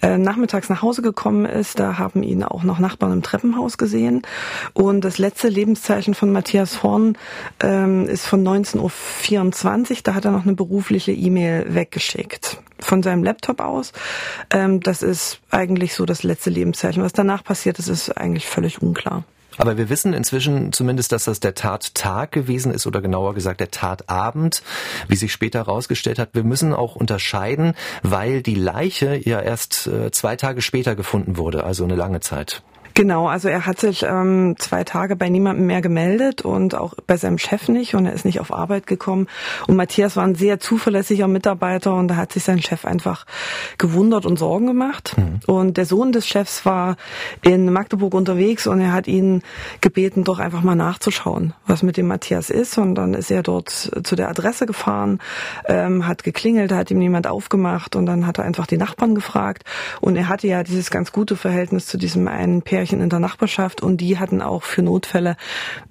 äh, 0.00 0.18
nachmittags 0.18 0.68
nach 0.68 0.82
Hause 0.82 1.02
gekommen 1.02 1.44
ist. 1.44 1.78
Da 1.78 1.98
haben 1.98 2.24
ihn 2.24 2.42
auch 2.42 2.64
noch 2.64 2.80
Nachbarn 2.80 3.12
im 3.12 3.22
Treppenhaus 3.22 3.78
gesehen. 3.78 4.22
Und 4.72 5.02
das 5.02 5.18
letzte 5.18 5.46
Lebenszeichen 5.46 6.14
von 6.14 6.32
Matthias 6.32 6.71
Matthias 6.72 6.82
Horn 6.82 7.18
ähm, 7.60 8.08
ist 8.08 8.26
von 8.26 8.46
19.24 8.46 9.90
Uhr. 9.90 9.96
Da 10.04 10.14
hat 10.14 10.24
er 10.24 10.30
noch 10.30 10.44
eine 10.44 10.54
berufliche 10.54 11.12
E-Mail 11.12 11.66
weggeschickt 11.74 12.58
von 12.78 13.02
seinem 13.02 13.22
Laptop 13.22 13.60
aus. 13.60 13.92
Ähm, 14.50 14.80
das 14.80 15.02
ist 15.02 15.40
eigentlich 15.50 15.94
so 15.94 16.06
das 16.06 16.22
letzte 16.22 16.50
Lebenszeichen. 16.50 17.02
Was 17.02 17.12
danach 17.12 17.44
passiert 17.44 17.78
ist, 17.78 17.88
ist 17.88 18.16
eigentlich 18.16 18.46
völlig 18.46 18.80
unklar. 18.82 19.24
Aber 19.58 19.76
wir 19.76 19.90
wissen 19.90 20.14
inzwischen 20.14 20.72
zumindest, 20.72 21.12
dass 21.12 21.24
das 21.24 21.40
der 21.40 21.54
Tattag 21.54 22.32
gewesen 22.32 22.72
ist 22.72 22.86
oder 22.86 23.02
genauer 23.02 23.34
gesagt 23.34 23.60
der 23.60 23.70
Tatabend, 23.70 24.62
wie 25.08 25.16
sich 25.16 25.30
später 25.30 25.58
herausgestellt 25.58 26.18
hat. 26.18 26.30
Wir 26.32 26.42
müssen 26.42 26.72
auch 26.72 26.96
unterscheiden, 26.96 27.74
weil 28.02 28.40
die 28.40 28.54
Leiche 28.54 29.20
ja 29.22 29.40
erst 29.40 29.86
äh, 29.88 30.10
zwei 30.10 30.36
Tage 30.36 30.62
später 30.62 30.96
gefunden 30.96 31.36
wurde, 31.36 31.64
also 31.64 31.84
eine 31.84 31.96
lange 31.96 32.20
Zeit. 32.20 32.62
Genau, 32.94 33.26
also 33.26 33.48
er 33.48 33.66
hat 33.66 33.80
sich 33.80 34.02
ähm, 34.02 34.54
zwei 34.58 34.84
Tage 34.84 35.16
bei 35.16 35.28
niemandem 35.28 35.66
mehr 35.66 35.80
gemeldet 35.80 36.42
und 36.42 36.74
auch 36.74 36.94
bei 37.06 37.16
seinem 37.16 37.38
Chef 37.38 37.68
nicht 37.68 37.94
und 37.94 38.06
er 38.06 38.12
ist 38.12 38.24
nicht 38.24 38.40
auf 38.40 38.52
Arbeit 38.52 38.86
gekommen. 38.86 39.28
Und 39.66 39.76
Matthias 39.76 40.16
war 40.16 40.24
ein 40.24 40.34
sehr 40.34 40.60
zuverlässiger 40.60 41.26
Mitarbeiter 41.26 41.94
und 41.94 42.08
da 42.08 42.16
hat 42.16 42.32
sich 42.32 42.44
sein 42.44 42.60
Chef 42.60 42.84
einfach 42.84 43.24
gewundert 43.78 44.26
und 44.26 44.38
Sorgen 44.38 44.66
gemacht. 44.66 45.16
Mhm. 45.16 45.40
Und 45.46 45.76
der 45.76 45.86
Sohn 45.86 46.12
des 46.12 46.26
Chefs 46.26 46.66
war 46.66 46.96
in 47.40 47.72
Magdeburg 47.72 48.14
unterwegs 48.14 48.66
und 48.66 48.80
er 48.80 48.92
hat 48.92 49.08
ihn 49.08 49.42
gebeten, 49.80 50.24
doch 50.24 50.38
einfach 50.38 50.62
mal 50.62 50.74
nachzuschauen, 50.74 51.54
was 51.66 51.82
mit 51.82 51.96
dem 51.96 52.08
Matthias 52.08 52.50
ist. 52.50 52.76
Und 52.76 52.94
dann 52.94 53.14
ist 53.14 53.30
er 53.30 53.42
dort 53.42 53.70
zu 53.70 54.16
der 54.16 54.28
Adresse 54.28 54.66
gefahren, 54.66 55.18
ähm, 55.66 56.06
hat 56.06 56.24
geklingelt, 56.24 56.72
hat 56.72 56.90
ihm 56.90 56.98
niemand 56.98 57.26
aufgemacht 57.26 57.96
und 57.96 58.06
dann 58.06 58.26
hat 58.26 58.38
er 58.38 58.44
einfach 58.44 58.66
die 58.66 58.76
Nachbarn 58.76 59.14
gefragt. 59.14 59.64
Und 60.00 60.16
er 60.16 60.28
hatte 60.28 60.46
ja 60.46 60.62
dieses 60.62 60.90
ganz 60.90 61.12
gute 61.12 61.36
Verhältnis 61.36 61.86
zu 61.86 61.96
diesem 61.96 62.28
einen 62.28 62.60
Pärchen 62.62 62.81
Pärchen 62.82 63.00
in 63.00 63.10
der 63.10 63.20
Nachbarschaft 63.20 63.80
und 63.80 63.98
die 63.98 64.18
hatten 64.18 64.42
auch 64.42 64.64
für 64.64 64.82
Notfälle 64.82 65.36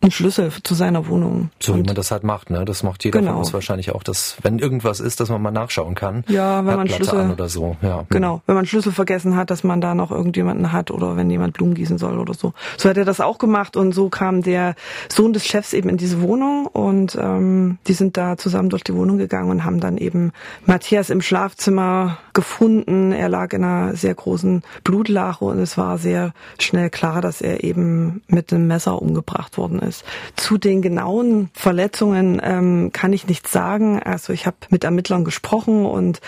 einen 0.02 0.12
Schlüssel 0.12 0.52
zu 0.62 0.76
seiner 0.76 1.08
Wohnung. 1.08 1.50
So 1.62 1.72
und 1.72 1.80
wie 1.80 1.84
man 1.84 1.96
das 1.96 2.12
halt 2.12 2.26
macht, 2.26 2.50
ne? 2.50 2.66
Das 2.66 2.84
macht 2.84 3.06
jeder 3.06 3.20
genau. 3.20 3.32
von 3.32 3.40
uns 3.40 3.54
wahrscheinlich 3.54 3.96
auch, 3.96 4.04
dass 4.04 4.36
wenn 4.42 4.60
irgendwas 4.60 5.00
ist, 5.00 5.22
dass 5.22 5.30
man 5.30 5.42
mal 5.42 5.52
nachschauen 5.52 5.96
kann. 5.96 6.26
Ja, 6.28 6.66
wenn 6.66 6.76
man 6.76 6.90
Schlüssel 6.90 7.32
oder 7.32 7.48
so. 7.48 7.78
Ja. 7.82 8.04
Genau, 8.10 8.42
wenn 8.46 8.56
man 8.56 8.66
Schlüssel 8.66 8.92
vergessen 8.92 9.38
hat, 9.38 9.52
dass 9.52 9.64
man 9.64 9.80
da 9.80 9.96
noch 9.96 10.12
irgendjemanden 10.12 10.74
hat 10.74 10.92
oder 10.92 11.16
wenn 11.16 11.30
jemand 11.30 11.54
Blumen 11.54 11.76
gießen 11.76 11.98
soll 11.98 12.20
oder 12.20 12.34
so. 12.34 12.52
So 12.76 12.90
hat 12.90 12.98
er 12.98 13.06
das 13.06 13.22
auch 13.22 13.38
gemacht 13.38 13.78
und 13.78 13.94
so 13.94 14.10
kam 14.10 14.42
der 14.42 14.76
Sohn 15.08 15.32
des 15.32 15.46
Chefs 15.46 15.72
eben 15.72 15.88
in 15.88 15.96
diese 15.96 16.22
Wohnung 16.22 16.68
und 16.68 17.16
ähm, 17.16 17.78
die 17.88 17.94
sind 17.94 18.18
da 18.18 18.36
zusammen 18.36 18.70
durch 18.70 18.84
die 18.84 18.96
Wohnung 18.96 19.18
gegangen 19.18 19.50
und 19.50 19.64
haben 19.64 19.80
dann 19.80 19.98
eben 19.98 20.34
Matthias 20.66 21.10
im 21.10 21.22
Schlafzimmer 21.22 22.18
gefunden. 22.34 23.14
Er 23.14 23.30
lag 23.30 23.54
in 23.54 23.64
einer 23.64 23.96
sehr 23.96 24.14
großen 24.14 24.64
Blutlache 24.84 25.46
und 25.46 25.60
es 25.60 25.78
war 25.78 25.98
sehr 25.98 26.34
schnell 26.60 26.81
schnell 26.82 26.90
klar, 26.90 27.22
dass 27.22 27.42
er 27.42 27.64
eben 27.64 28.24
mit 28.28 28.52
einem 28.52 28.66
Messer 28.66 29.00
umgebracht 29.00 29.58
worden 29.58 29.80
ist. 29.80 30.04
Zu 30.36 30.58
den 30.58 30.82
genauen 30.82 31.52
Verletzungen 31.54 32.42
ähm, 32.44 32.90
kann 32.92 33.14
ich 33.14 33.28
nichts 33.28 33.52
sagen. 33.52 34.02
Also 34.02 34.34
ich 34.34 34.48
habe 34.48 34.58
mit 34.70 34.84
Ermittlern 34.84 35.24
gesprochen 35.24 35.86
und 35.86 36.22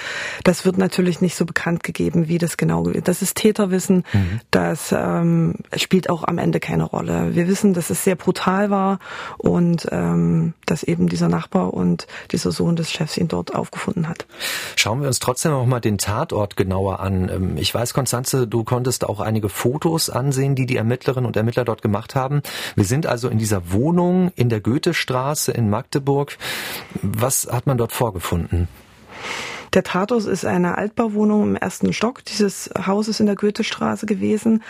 das 0.44 0.64
wird 0.64 0.78
natürlich 0.78 1.22
nicht 1.22 1.36
so 1.36 1.46
bekannt 1.46 1.84
gegeben, 1.84 2.28
wie 2.28 2.38
das 2.38 2.58
genau 2.58 2.84
Das 2.84 3.24
ist 3.24 3.38
Täterwissen. 3.38 4.04
Mhm. 4.14 4.42
Das 4.52 4.94
ähm, 4.96 5.56
spielt 5.76 6.10
auch 6.10 6.24
am 6.24 6.38
Ende 6.38 6.60
keine 6.60 6.84
Rolle. 6.84 7.34
Wir 7.34 7.48
wissen, 7.48 7.74
dass 7.74 7.90
es 7.90 8.04
sehr 8.04 8.16
brutal 8.16 8.70
war 8.70 9.00
und 9.40 9.88
ähm, 9.92 10.54
dass 10.68 10.84
eben 10.84 11.10
dieser 11.10 11.30
Nachbar 11.30 11.74
und 11.74 12.06
dieser 12.32 12.52
Sohn 12.52 12.76
des 12.76 12.92
Chefs 12.92 13.18
ihn 13.18 13.28
dort 13.28 13.56
aufgefunden 13.56 14.08
hat. 14.08 14.28
Schauen 14.76 15.02
wir 15.02 15.08
uns 15.08 15.20
trotzdem 15.20 15.52
noch 15.54 15.66
mal 15.66 15.80
den 15.80 15.98
Tatort 15.98 16.56
genauer 16.56 17.00
an. 17.00 17.30
Ähm, 17.30 17.58
ich 17.58 17.74
weiß, 17.74 17.96
Konstanze, 17.96 18.48
du 18.48 18.64
konntest 18.64 19.06
auch 19.06 19.20
einige 19.20 19.50
Fotos 19.50 20.10
ansehen, 20.10 20.43
die 20.56 20.66
die 20.66 20.78
Ermittlerinnen 20.78 21.26
und 21.26 21.38
Ermittler 21.38 21.64
dort 21.64 21.82
gemacht 21.82 22.16
haben. 22.16 22.42
Wir 22.76 22.86
sind 22.86 23.08
also 23.08 23.30
in 23.30 23.38
dieser 23.38 23.72
Wohnung 23.72 24.32
in 24.36 24.50
der 24.50 24.60
Goethestraße 24.60 25.52
in 25.52 25.70
Magdeburg. 25.70 26.38
Was 27.02 27.48
hat 27.50 27.66
man 27.66 27.78
dort 27.78 27.94
vorgefunden? 27.94 28.68
Der 29.74 29.84
Tatort 29.84 30.26
ist 30.26 30.46
eine 30.46 30.78
Altbauwohnung 30.78 31.44
im 31.44 31.56
ersten 31.56 31.94
Stock 31.94 32.24
dieses 32.24 32.70
Hauses 32.86 33.20
in 33.20 33.26
der 33.26 33.36
Goethestraße 33.36 34.06
gewesen. 34.06 34.62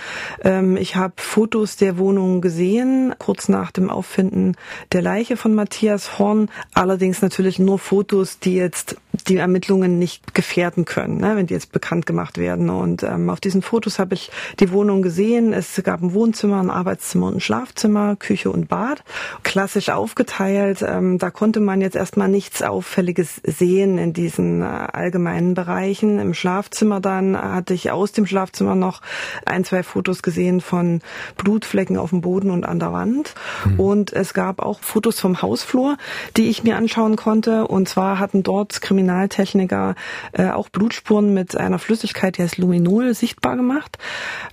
Ähm, 0.42 0.78
ich 0.78 0.96
habe 0.96 1.16
Fotos 1.18 1.76
der 1.76 1.98
Wohnung 1.98 2.40
gesehen, 2.40 3.14
kurz 3.20 3.50
nach 3.50 3.72
dem 3.72 3.90
Auffinden 3.90 4.56
der 4.94 5.02
Leiche 5.02 5.36
von 5.36 5.56
Matthias 5.56 6.20
Horn. 6.20 6.50
Allerdings 6.74 7.22
natürlich 7.22 7.60
nur 7.60 7.80
Fotos, 7.80 8.40
die 8.40 8.56
jetzt 8.56 8.96
die 9.24 9.38
Ermittlungen 9.38 10.00
nicht 10.00 10.34
gefährden 10.34 10.86
können, 10.86 11.18
ne, 11.18 11.36
wenn 11.36 11.48
die 11.48 11.54
jetzt 11.54 11.72
bekannt 11.72 12.06
gemacht 12.06 12.38
werden. 12.38 12.70
Und 12.70 13.04
ähm, 13.04 13.30
auf 13.30 13.40
diesen 13.40 13.62
Fotos 13.62 14.00
habe 14.00 14.14
ich 14.14 14.32
die 14.60 14.72
Wohnung 14.72 15.02
gesehen. 15.02 15.54
Es 15.54 15.82
gab 15.84 16.02
ein 16.02 16.14
Wohnzimmer, 16.14 16.60
ein 16.60 16.70
Arbeitszimmer 16.70 17.28
und 17.28 17.36
ein 17.36 17.40
Schlafzimmer, 17.42 18.16
Küche 18.16 18.52
und 18.52 18.68
Bad. 18.68 19.04
Klassisch 19.44 19.90
aufgeteilt. 19.90 20.84
Ähm, 20.88 21.18
da 21.18 21.32
konnte 21.32 21.60
man 21.60 21.82
jetzt 21.82 21.96
erstmal 21.96 22.28
nichts 22.28 22.62
Auffälliges 22.62 23.42
sehen 23.44 23.98
in 23.98 24.14
diesen 24.14 24.62
äh, 24.62 24.66
allgemeinen 24.66 25.54
Bereichen. 25.54 26.20
Im 26.20 26.34
Schlafzimmer 26.34 27.00
dann 27.00 27.38
hatte 27.38 27.74
ich 27.74 27.92
aus 27.92 28.12
dem 28.12 28.26
Schlafzimmer 28.26 28.76
noch 28.76 29.02
ein, 29.46 29.64
zwei 29.64 29.84
Fotos 29.84 30.22
gesehen 30.22 30.62
von 30.62 31.02
Blutflecken 31.38 31.98
auf 31.98 32.10
dem 32.10 32.22
Boden 32.22 32.52
und 32.52 32.66
an 32.66 32.80
der 32.80 32.94
Wand. 32.94 33.36
Mhm. 33.66 33.80
Und 33.80 34.14
es 34.14 34.34
gab 34.34 34.60
auch 34.60 34.80
Fotos 34.82 35.20
vom 35.20 35.42
Hausflur, 35.42 35.98
die 36.38 36.50
ich 36.50 36.64
mir 36.64 36.78
anschauen 36.78 37.16
konnte. 37.16 37.68
Und 37.68 37.90
zwar 37.90 38.20
hatten 38.20 38.44
dort 38.44 38.82
Kriminaltechniker 39.14 39.96
äh, 40.34 40.50
auch 40.50 40.70
Blutspuren 40.70 41.34
mit 41.34 41.56
einer 41.56 41.80
Flüssigkeit, 41.80 42.38
die 42.38 42.44
heißt 42.44 42.58
Luminol, 42.58 43.14
sichtbar 43.14 43.56
gemacht. 43.56 43.98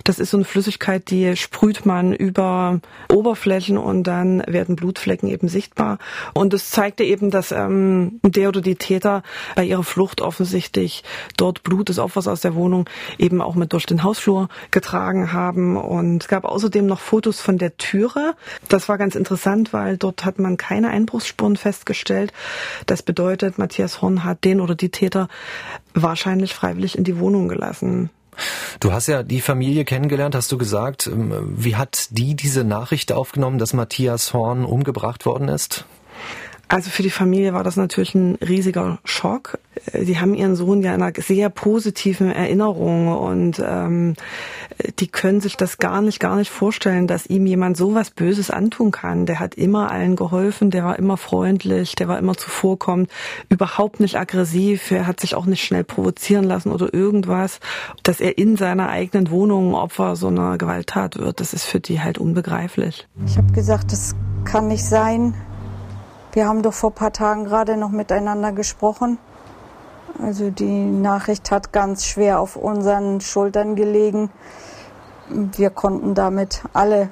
Das 0.03 0.19
ist 0.19 0.31
so 0.31 0.37
eine 0.37 0.45
Flüssigkeit, 0.45 1.09
die 1.09 1.35
sprüht 1.35 1.85
man 1.85 2.13
über 2.13 2.79
Oberflächen 3.11 3.77
und 3.77 4.03
dann 4.03 4.43
werden 4.47 4.75
Blutflecken 4.75 5.29
eben 5.29 5.47
sichtbar. 5.47 5.97
Und 6.33 6.53
es 6.53 6.69
zeigte 6.69 7.03
eben, 7.03 7.31
dass 7.31 7.51
ähm, 7.51 8.19
der 8.23 8.49
oder 8.49 8.61
die 8.61 8.75
Täter 8.75 9.23
bei 9.55 9.63
ihrer 9.63 9.83
Flucht 9.83 10.21
offensichtlich 10.21 11.03
dort 11.37 11.63
Blut 11.63 11.89
des 11.89 11.99
Opfers 11.99 12.27
aus 12.27 12.41
der 12.41 12.55
Wohnung 12.55 12.87
eben 13.17 13.41
auch 13.41 13.55
mit 13.55 13.73
durch 13.73 13.85
den 13.85 14.03
Hausflur 14.03 14.49
getragen 14.69 15.33
haben. 15.33 15.75
Und 15.75 16.23
es 16.23 16.27
gab 16.29 16.45
außerdem 16.45 16.85
noch 16.85 16.99
Fotos 16.99 17.41
von 17.41 17.57
der 17.57 17.77
Türe. 17.77 18.35
Das 18.69 18.89
war 18.89 18.97
ganz 18.97 19.15
interessant, 19.15 19.73
weil 19.73 19.97
dort 19.97 20.23
hat 20.25 20.37
man 20.39 20.57
keine 20.57 20.89
Einbruchsspuren 20.89 21.57
festgestellt. 21.57 22.31
Das 22.85 23.01
bedeutet, 23.01 23.57
Matthias 23.57 24.01
Horn 24.01 24.23
hat 24.23 24.43
den 24.43 24.50
oder 24.59 24.75
die 24.75 24.89
Täter 24.89 25.27
wahrscheinlich 25.93 26.53
freiwillig 26.53 26.97
in 26.97 27.03
die 27.03 27.19
Wohnung 27.19 27.47
gelassen. 27.47 28.09
Du 28.79 28.91
hast 28.91 29.07
ja 29.07 29.23
die 29.23 29.41
Familie 29.41 29.85
kennengelernt, 29.85 30.35
hast 30.35 30.51
du 30.51 30.57
gesagt. 30.57 31.07
Ähm, 31.07 31.53
wie 31.55 31.75
hat 31.75 32.07
die 32.11 32.35
diese 32.35 32.63
Nachricht 32.63 33.11
aufgenommen, 33.11 33.57
dass 33.57 33.73
Matthias 33.73 34.33
Horn 34.33 34.65
umgebracht 34.65 35.25
worden 35.25 35.47
ist? 35.47 35.85
Also 36.71 36.89
für 36.89 37.03
die 37.03 37.09
Familie 37.09 37.53
war 37.53 37.65
das 37.65 37.75
natürlich 37.75 38.15
ein 38.15 38.35
riesiger 38.35 38.99
Schock. 39.03 39.59
Sie 39.91 40.21
haben 40.21 40.33
ihren 40.33 40.55
Sohn 40.55 40.81
ja 40.81 40.95
in 40.95 41.01
einer 41.01 41.11
sehr 41.17 41.49
positiven 41.49 42.31
Erinnerung 42.31 43.09
und 43.09 43.61
ähm, 43.65 44.13
die 44.99 45.07
können 45.07 45.41
sich 45.41 45.57
das 45.57 45.79
gar 45.79 46.01
nicht, 46.01 46.21
gar 46.21 46.37
nicht 46.37 46.49
vorstellen, 46.49 47.07
dass 47.07 47.25
ihm 47.25 47.45
jemand 47.45 47.75
so 47.75 47.93
was 47.93 48.09
Böses 48.09 48.51
antun 48.51 48.91
kann. 48.91 49.25
Der 49.25 49.41
hat 49.41 49.55
immer 49.55 49.91
allen 49.91 50.15
geholfen, 50.15 50.71
der 50.71 50.85
war 50.85 50.97
immer 50.97 51.17
freundlich, 51.17 51.95
der 51.95 52.07
war 52.07 52.17
immer 52.17 52.37
zuvorkommend, 52.37 53.11
überhaupt 53.49 53.99
nicht 53.99 54.17
aggressiv, 54.17 54.91
er 54.91 55.07
hat 55.07 55.19
sich 55.19 55.35
auch 55.35 55.47
nicht 55.47 55.65
schnell 55.65 55.83
provozieren 55.83 56.45
lassen 56.45 56.71
oder 56.71 56.93
irgendwas. 56.93 57.59
Dass 58.03 58.21
er 58.21 58.37
in 58.37 58.55
seiner 58.55 58.87
eigenen 58.87 59.29
Wohnung 59.29 59.73
Opfer 59.73 60.15
so 60.15 60.27
einer 60.27 60.57
Gewalttat 60.57 61.19
wird, 61.19 61.41
das 61.41 61.53
ist 61.53 61.65
für 61.65 61.81
die 61.81 61.99
halt 61.99 62.17
unbegreiflich. 62.17 63.09
Ich 63.25 63.37
habe 63.37 63.51
gesagt, 63.51 63.91
das 63.91 64.15
kann 64.45 64.69
nicht 64.69 64.85
sein 64.85 65.33
wir 66.33 66.47
haben 66.47 66.61
doch 66.61 66.73
vor 66.73 66.91
ein 66.91 66.95
paar 66.95 67.13
Tagen 67.13 67.45
gerade 67.45 67.77
noch 67.77 67.89
miteinander 67.89 68.51
gesprochen. 68.51 69.17
Also 70.21 70.49
die 70.49 70.85
Nachricht 70.85 71.51
hat 71.51 71.73
ganz 71.73 72.05
schwer 72.05 72.39
auf 72.39 72.55
unseren 72.55 73.21
Schultern 73.21 73.75
gelegen. 73.75 74.29
Wir 75.29 75.69
konnten 75.69 76.13
damit 76.13 76.63
alle 76.73 77.09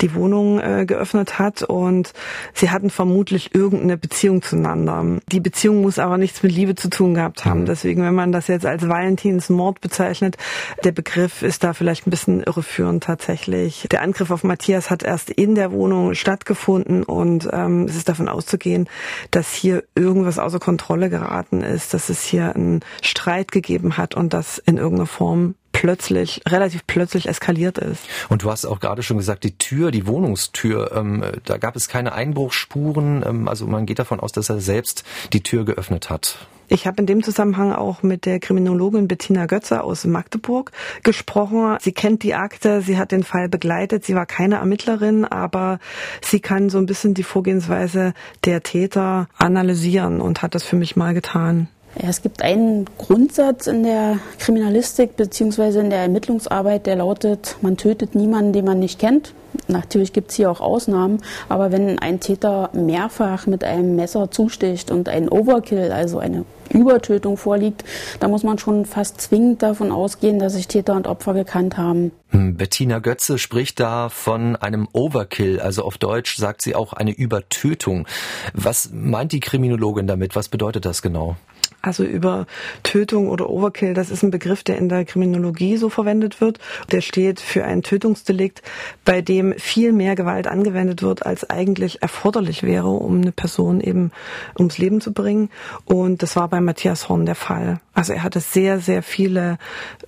die 0.02 0.14
Wohnung 0.14 0.60
äh, 0.60 0.84
geöffnet 0.84 1.38
hat 1.38 1.62
und 1.62 2.12
sie 2.52 2.68
hatten 2.68 2.90
vermutlich 2.90 3.54
irgendeine 3.54 3.96
Beziehung 3.96 4.42
zueinander. 4.42 5.02
Die 5.32 5.40
Beziehung 5.40 5.80
muss 5.80 5.98
aber 5.98 6.18
nichts 6.18 6.42
mit 6.42 6.52
Liebe 6.52 6.74
zu 6.74 6.90
tun 6.90 7.14
gehabt 7.14 7.46
haben. 7.46 7.60
Mhm. 7.62 7.66
Deswegen, 7.66 8.02
wenn 8.02 8.14
man 8.14 8.32
das 8.32 8.46
jetzt 8.48 8.66
als 8.66 8.86
Valentinsmord 8.86 9.80
bezeichnet, 9.80 10.36
der 10.84 10.92
Begriff 10.92 11.40
ist 11.40 11.64
da 11.64 11.72
vielleicht 11.72 12.06
ein 12.06 12.10
bisschen 12.10 12.42
irreführend 12.42 13.04
tatsächlich. 13.04 13.86
Der 13.90 14.02
Angriff 14.02 14.30
auf 14.30 14.44
Matthias 14.44 14.90
hat 14.90 15.02
erst 15.02 15.30
in 15.30 15.54
der 15.54 15.72
Wohnung 15.72 16.12
stattgefunden 16.12 17.02
und 17.02 17.48
ähm, 17.50 17.84
es 17.84 17.96
ist 17.96 18.10
davon 18.10 18.28
auszugehen, 18.28 18.90
dass 19.30 19.54
hier 19.54 19.84
irgendwas 19.94 20.38
außer 20.38 20.58
Kontrolle 20.58 21.08
geraten 21.08 21.29
geraten 21.30 21.62
ist, 21.62 21.94
dass 21.94 22.08
es 22.08 22.24
hier 22.24 22.54
einen 22.54 22.80
Streit 23.02 23.52
gegeben 23.52 23.96
hat 23.96 24.14
und 24.14 24.34
das 24.34 24.58
in 24.58 24.76
irgendeiner 24.76 25.06
Form 25.06 25.54
plötzlich, 25.72 26.42
relativ 26.48 26.86
plötzlich 26.86 27.28
eskaliert 27.28 27.78
ist. 27.78 28.02
Und 28.28 28.42
du 28.42 28.50
hast 28.50 28.66
auch 28.66 28.80
gerade 28.80 29.02
schon 29.02 29.16
gesagt, 29.16 29.44
die 29.44 29.56
Tür, 29.56 29.92
die 29.92 30.06
Wohnungstür, 30.06 30.92
ähm, 30.94 31.24
da 31.44 31.56
gab 31.56 31.76
es 31.76 31.88
keine 31.88 32.12
Einbruchsspuren. 32.12 33.24
Ähm, 33.24 33.48
also 33.48 33.66
man 33.66 33.86
geht 33.86 34.00
davon 34.00 34.20
aus, 34.20 34.32
dass 34.32 34.50
er 34.50 34.60
selbst 34.60 35.04
die 35.32 35.42
Tür 35.42 35.64
geöffnet 35.64 36.10
hat. 36.10 36.48
Ich 36.72 36.86
habe 36.86 37.00
in 37.00 37.06
dem 37.06 37.24
Zusammenhang 37.24 37.72
auch 37.72 38.04
mit 38.04 38.26
der 38.26 38.38
Kriminologin 38.38 39.08
Bettina 39.08 39.46
Götze 39.46 39.82
aus 39.82 40.04
Magdeburg 40.04 40.70
gesprochen. 41.02 41.76
Sie 41.80 41.90
kennt 41.90 42.22
die 42.22 42.34
Akte, 42.34 42.80
sie 42.80 42.96
hat 42.96 43.10
den 43.10 43.24
Fall 43.24 43.48
begleitet. 43.48 44.04
Sie 44.04 44.14
war 44.14 44.24
keine 44.24 44.56
Ermittlerin, 44.56 45.24
aber 45.24 45.80
sie 46.22 46.38
kann 46.38 46.70
so 46.70 46.78
ein 46.78 46.86
bisschen 46.86 47.12
die 47.14 47.24
Vorgehensweise 47.24 48.14
der 48.44 48.62
Täter 48.62 49.28
analysieren 49.36 50.20
und 50.20 50.42
hat 50.42 50.54
das 50.54 50.62
für 50.62 50.76
mich 50.76 50.94
mal 50.94 51.12
getan. 51.12 51.66
Ja, 52.00 52.08
es 52.08 52.22
gibt 52.22 52.40
einen 52.40 52.86
Grundsatz 52.98 53.66
in 53.66 53.82
der 53.82 54.20
Kriminalistik 54.38 55.16
bzw. 55.16 55.80
in 55.80 55.90
der 55.90 55.98
Ermittlungsarbeit, 55.98 56.86
der 56.86 56.94
lautet, 56.94 57.56
man 57.62 57.78
tötet 57.78 58.14
niemanden, 58.14 58.52
den 58.52 58.64
man 58.64 58.78
nicht 58.78 59.00
kennt. 59.00 59.34
Natürlich 59.68 60.12
gibt 60.12 60.30
es 60.30 60.36
hier 60.36 60.50
auch 60.50 60.60
Ausnahmen, 60.60 61.22
aber 61.48 61.72
wenn 61.72 61.98
ein 61.98 62.20
Täter 62.20 62.70
mehrfach 62.72 63.46
mit 63.46 63.64
einem 63.64 63.96
Messer 63.96 64.30
zusticht 64.30 64.90
und 64.90 65.08
ein 65.08 65.28
Overkill, 65.28 65.92
also 65.92 66.18
eine 66.18 66.44
Übertötung 66.70 67.36
vorliegt, 67.36 67.84
da 68.20 68.28
muss 68.28 68.42
man 68.42 68.58
schon 68.58 68.86
fast 68.86 69.20
zwingend 69.20 69.62
davon 69.62 69.90
ausgehen, 69.92 70.38
dass 70.38 70.54
sich 70.54 70.68
Täter 70.68 70.94
und 70.94 71.06
Opfer 71.06 71.34
gekannt 71.34 71.76
haben. 71.76 72.12
Hm, 72.30 72.56
Bettina 72.56 73.00
Götze 73.00 73.38
spricht 73.38 73.80
da 73.80 74.08
von 74.08 74.56
einem 74.56 74.88
Overkill, 74.92 75.60
also 75.60 75.82
auf 75.82 75.98
Deutsch 75.98 76.36
sagt 76.36 76.62
sie 76.62 76.74
auch 76.74 76.92
eine 76.92 77.12
Übertötung. 77.12 78.06
Was 78.54 78.90
meint 78.92 79.32
die 79.32 79.40
Kriminologin 79.40 80.06
damit? 80.06 80.36
Was 80.36 80.48
bedeutet 80.48 80.84
das 80.84 81.02
genau? 81.02 81.36
Also 81.82 82.04
über 82.04 82.46
Tötung 82.82 83.28
oder 83.28 83.48
Overkill, 83.48 83.94
das 83.94 84.10
ist 84.10 84.22
ein 84.22 84.30
Begriff, 84.30 84.62
der 84.62 84.76
in 84.76 84.88
der 84.88 85.04
Kriminologie 85.04 85.76
so 85.76 85.88
verwendet 85.88 86.40
wird. 86.40 86.58
Der 86.90 87.00
steht 87.00 87.40
für 87.40 87.64
ein 87.64 87.82
Tötungsdelikt, 87.82 88.62
bei 89.04 89.22
dem 89.22 89.54
viel 89.58 89.92
mehr 89.92 90.14
Gewalt 90.14 90.46
angewendet 90.46 91.02
wird, 91.02 91.24
als 91.24 91.48
eigentlich 91.48 92.02
erforderlich 92.02 92.62
wäre, 92.62 92.88
um 92.88 93.20
eine 93.20 93.32
Person 93.32 93.80
eben 93.80 94.12
ums 94.58 94.78
Leben 94.78 95.00
zu 95.00 95.12
bringen. 95.12 95.48
Und 95.84 96.22
das 96.22 96.36
war 96.36 96.48
bei 96.48 96.60
Matthias 96.60 97.08
Horn 97.08 97.26
der 97.26 97.34
Fall. 97.34 97.80
Also 97.94 98.12
er 98.12 98.22
hatte 98.22 98.40
sehr, 98.40 98.80
sehr 98.80 99.02
viele, 99.02 99.58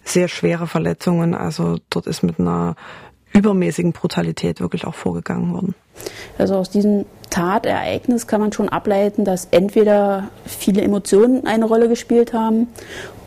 sehr 0.05 0.29
schwere 0.29 0.67
Verletzungen. 0.67 1.35
Also 1.35 1.79
dort 1.91 2.07
ist 2.07 2.23
mit 2.23 2.38
einer 2.38 2.76
übermäßigen 3.33 3.93
Brutalität 3.93 4.61
wirklich 4.61 4.87
auch 4.87 4.95
vorgegangen 4.95 5.53
worden. 5.53 5.75
Also 6.39 6.57
aus 6.57 6.71
diesem 6.71 7.05
Tatereignis 7.31 8.27
kann 8.27 8.41
man 8.41 8.53
schon 8.53 8.69
ableiten, 8.69 9.25
dass 9.25 9.49
entweder 9.51 10.29
viele 10.45 10.83
Emotionen 10.83 11.47
eine 11.47 11.65
Rolle 11.65 11.89
gespielt 11.89 12.33
haben 12.33 12.69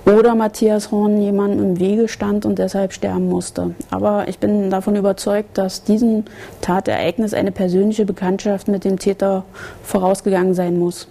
oder 0.06 0.36
Matthias 0.36 0.92
Horn 0.92 1.20
jemandem 1.20 1.72
im 1.72 1.80
Wege 1.80 2.08
stand 2.08 2.46
und 2.46 2.60
deshalb 2.60 2.94
sterben 2.94 3.28
musste. 3.28 3.74
Aber 3.90 4.28
ich 4.28 4.38
bin 4.38 4.70
davon 4.70 4.96
überzeugt, 4.96 5.58
dass 5.58 5.84
diesem 5.84 6.26
Tatereignis 6.62 7.34
eine 7.34 7.52
persönliche 7.52 8.06
Bekanntschaft 8.06 8.68
mit 8.68 8.84
dem 8.84 9.00
Täter 9.00 9.44
vorausgegangen 9.84 10.54
sein 10.54 10.78
muss. 10.78 11.08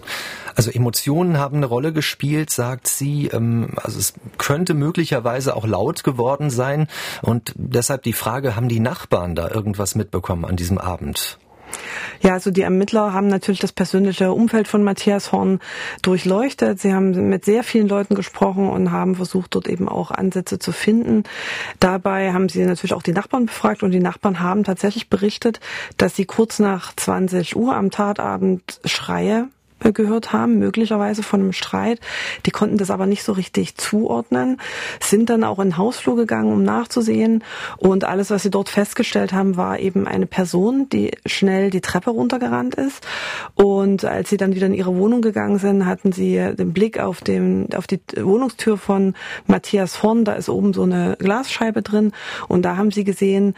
Also 0.55 0.71
Emotionen 0.71 1.39
haben 1.39 1.57
eine 1.57 1.67
Rolle 1.67 1.93
gespielt, 1.93 2.51
sagt 2.51 2.87
sie. 2.87 3.29
Ähm, 3.29 3.71
also 3.77 3.99
es 3.99 4.15
könnte 4.39 4.75
möglicherweise 4.75 5.57
auch 5.57 5.67
laut 5.67 6.05
geworden 6.05 6.51
sein. 6.51 6.89
Und 7.23 7.53
deshalb 7.57 8.03
die 8.03 8.13
Frage, 8.13 8.57
haben 8.57 8.69
die 8.69 8.81
Nachbarn 8.81 9.35
da 9.35 9.51
irgendwas 9.51 9.95
mitbekommen 9.95 10.45
an 10.45 10.57
diesem 10.57 10.79
Abend? 10.79 11.39
Ja, 12.21 12.33
also 12.33 12.51
die 12.51 12.63
Ermittler 12.63 13.13
haben 13.13 13.29
natürlich 13.29 13.61
das 13.61 13.73
persönliche 13.73 14.33
Umfeld 14.33 14.69
von 14.69 14.83
Matthias 14.83 15.33
Horn 15.33 15.61
durchleuchtet. 16.03 16.81
Sie 16.81 16.95
haben 16.95 17.29
mit 17.29 17.45
sehr 17.45 17.65
vielen 17.65 17.89
Leuten 17.89 18.15
gesprochen 18.15 18.69
und 18.69 18.93
haben 18.93 19.17
versucht, 19.17 19.55
dort 19.55 19.69
eben 19.69 19.89
auch 19.89 20.11
Ansätze 20.11 20.59
zu 20.59 20.73
finden. 20.73 21.25
Dabei 21.81 22.33
haben 22.33 22.49
sie 22.49 22.65
natürlich 22.65 22.95
auch 22.95 23.03
die 23.03 23.13
Nachbarn 23.13 23.47
befragt 23.47 23.83
und 23.83 23.91
die 23.91 24.01
Nachbarn 24.01 24.41
haben 24.41 24.65
tatsächlich 24.65 25.11
berichtet, 25.11 25.61
dass 25.97 26.17
sie 26.17 26.25
kurz 26.25 26.59
nach 26.59 26.95
20 26.95 27.57
Uhr 27.57 27.75
am 27.75 27.91
Tatabend 27.91 28.81
Schreie 28.85 29.49
gehört 29.81 30.33
haben, 30.33 30.59
möglicherweise 30.59 31.23
von 31.23 31.41
einem 31.41 31.53
Streit. 31.53 32.01
Die 32.47 32.51
konnten 32.51 32.79
das 32.79 32.91
aber 32.91 33.07
nicht 33.07 33.23
so 33.23 33.33
richtig 33.33 33.77
zuordnen, 33.77 34.59
sind 35.01 35.31
dann 35.31 35.45
auch 35.45 35.59
in 35.59 35.71
den 35.71 35.77
Hausflur 35.77 36.17
gegangen, 36.17 36.53
um 36.53 36.63
nachzusehen. 36.63 37.45
Und 37.77 38.05
alles, 38.05 38.31
was 38.31 38.43
sie 38.43 38.51
dort 38.51 38.69
festgestellt 38.69 39.33
haben, 39.33 39.57
war 39.57 39.79
eben 39.79 40.07
eine 40.07 40.27
Person, 40.27 40.89
die 40.89 41.13
schnell 41.27 41.71
die 41.71 41.81
Treppe 41.81 42.11
runtergerannt 42.11 42.75
ist. 42.75 43.07
Und 43.55 44.05
als 44.05 44.31
sie 44.31 44.37
dann 44.37 44.55
wieder 44.55 44.67
in 44.67 44.75
ihre 44.75 44.97
Wohnung 44.97 45.23
gegangen 45.23 45.59
sind, 45.59 45.87
hatten 45.87 46.13
sie 46.13 46.37
den 46.57 46.73
Blick 46.73 46.99
auf, 46.99 47.21
dem, 47.21 47.69
auf 47.75 47.87
die 47.87 48.01
Wohnungstür 48.17 48.79
von 48.79 49.15
Matthias 49.47 50.03
Horn. 50.03 50.25
Da 50.25 50.35
ist 50.35 50.49
oben 50.49 50.73
so 50.73 50.83
eine 50.83 51.17
Glasscheibe 51.19 51.83
drin. 51.83 52.13
Und 52.49 52.63
da 52.63 52.77
haben 52.77 52.91
sie 52.91 53.05
gesehen, 53.05 53.55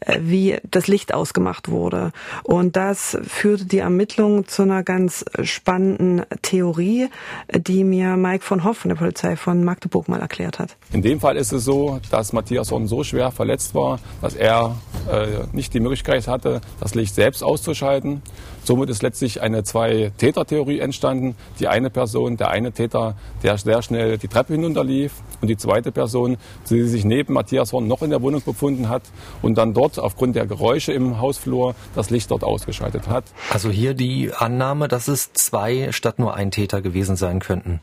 äh, 0.00 0.18
wie 0.22 0.58
das 0.70 0.88
Licht 0.88 1.14
ausgemacht 1.14 1.68
wurde. 1.68 2.12
Und 2.42 2.76
das 2.76 3.16
führte 3.22 3.66
die 3.66 3.78
Ermittlung 3.78 4.46
zu 4.48 4.62
einer 4.62 4.82
ganz 4.82 5.24
spannenden 5.58 6.22
Theorie, 6.42 7.08
die 7.52 7.82
mir 7.84 8.16
Mike 8.16 8.44
von 8.44 8.64
Hoff 8.64 8.78
von 8.78 8.90
der 8.90 8.96
Polizei 8.96 9.36
von 9.36 9.64
Magdeburg 9.64 10.08
mal 10.08 10.20
erklärt 10.20 10.58
hat. 10.58 10.76
In 10.92 11.02
dem 11.02 11.20
Fall 11.20 11.36
ist 11.36 11.52
es 11.52 11.64
so, 11.64 11.98
dass 12.10 12.32
Matthias 12.32 12.70
Horn 12.70 12.86
so 12.86 13.02
schwer 13.02 13.32
verletzt 13.32 13.74
war, 13.74 13.98
dass 14.22 14.34
er 14.34 14.76
äh, 15.10 15.46
nicht 15.52 15.74
die 15.74 15.80
Möglichkeit 15.80 16.28
hatte, 16.28 16.60
das 16.80 16.94
Licht 16.94 17.14
selbst 17.14 17.42
auszuschalten. 17.42 18.22
Somit 18.68 18.90
ist 18.90 19.02
letztlich 19.02 19.40
eine 19.40 19.64
Zwei-Täter-Theorie 19.64 20.80
entstanden. 20.80 21.36
Die 21.58 21.68
eine 21.68 21.88
Person, 21.88 22.36
der 22.36 22.50
eine 22.50 22.70
Täter, 22.70 23.14
der 23.42 23.56
sehr 23.56 23.80
schnell 23.80 24.18
die 24.18 24.28
Treppe 24.28 24.52
hinunterlief 24.52 25.12
und 25.40 25.48
die 25.48 25.56
zweite 25.56 25.90
Person, 25.90 26.36
die 26.68 26.82
sich 26.82 27.06
neben 27.06 27.32
Matthias 27.32 27.72
Horn 27.72 27.88
noch 27.88 28.02
in 28.02 28.10
der 28.10 28.20
Wohnung 28.20 28.42
befunden 28.44 28.90
hat 28.90 29.04
und 29.40 29.56
dann 29.56 29.72
dort 29.72 29.98
aufgrund 29.98 30.36
der 30.36 30.44
Geräusche 30.44 30.92
im 30.92 31.18
Hausflur 31.18 31.76
das 31.94 32.10
Licht 32.10 32.30
dort 32.30 32.44
ausgeschaltet 32.44 33.08
hat. 33.08 33.24
Also 33.50 33.70
hier 33.70 33.94
die 33.94 34.34
Annahme, 34.36 34.86
dass 34.86 35.08
es 35.08 35.32
zwei 35.32 35.90
statt 35.90 36.18
nur 36.18 36.34
ein 36.34 36.50
Täter 36.50 36.82
gewesen 36.82 37.16
sein 37.16 37.38
könnten. 37.38 37.80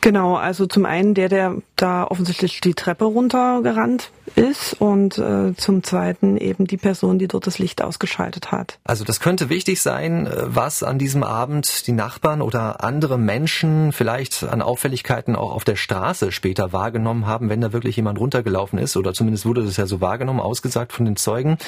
Genau, 0.00 0.34
also 0.34 0.66
zum 0.66 0.84
einen 0.84 1.14
der, 1.14 1.28
der 1.28 1.54
da 1.76 2.08
offensichtlich 2.08 2.60
die 2.60 2.74
Treppe 2.74 3.04
runtergerannt 3.04 4.10
ist 4.36 4.74
und 4.80 5.18
äh, 5.18 5.54
zum 5.56 5.82
zweiten 5.82 6.36
eben 6.36 6.66
die 6.66 6.76
Person, 6.76 7.18
die 7.18 7.28
dort 7.28 7.46
das 7.46 7.58
Licht 7.58 7.82
ausgeschaltet 7.82 8.52
hat. 8.52 8.78
Also 8.84 9.04
das 9.04 9.20
könnte 9.20 9.48
wichtig 9.48 9.80
sein, 9.80 10.26
äh, 10.26 10.32
was 10.46 10.82
an 10.82 10.98
diesem 10.98 11.22
Abend 11.22 11.86
die 11.86 11.92
Nachbarn 11.92 12.42
oder 12.42 12.82
andere 12.82 13.18
Menschen 13.18 13.92
vielleicht 13.92 14.44
an 14.44 14.62
Auffälligkeiten 14.62 15.36
auch 15.36 15.52
auf 15.52 15.64
der 15.64 15.76
Straße 15.76 16.32
später 16.32 16.72
wahrgenommen 16.72 17.26
haben, 17.26 17.48
wenn 17.48 17.60
da 17.60 17.72
wirklich 17.72 17.96
jemand 17.96 18.18
runtergelaufen 18.18 18.78
ist 18.78 18.96
oder 18.96 19.12
zumindest 19.12 19.46
wurde 19.46 19.64
das 19.64 19.76
ja 19.76 19.86
so 19.86 20.00
wahrgenommen, 20.00 20.40
ausgesagt 20.40 20.92
von 20.92 21.04
den 21.04 21.16
Zeugen. 21.16 21.58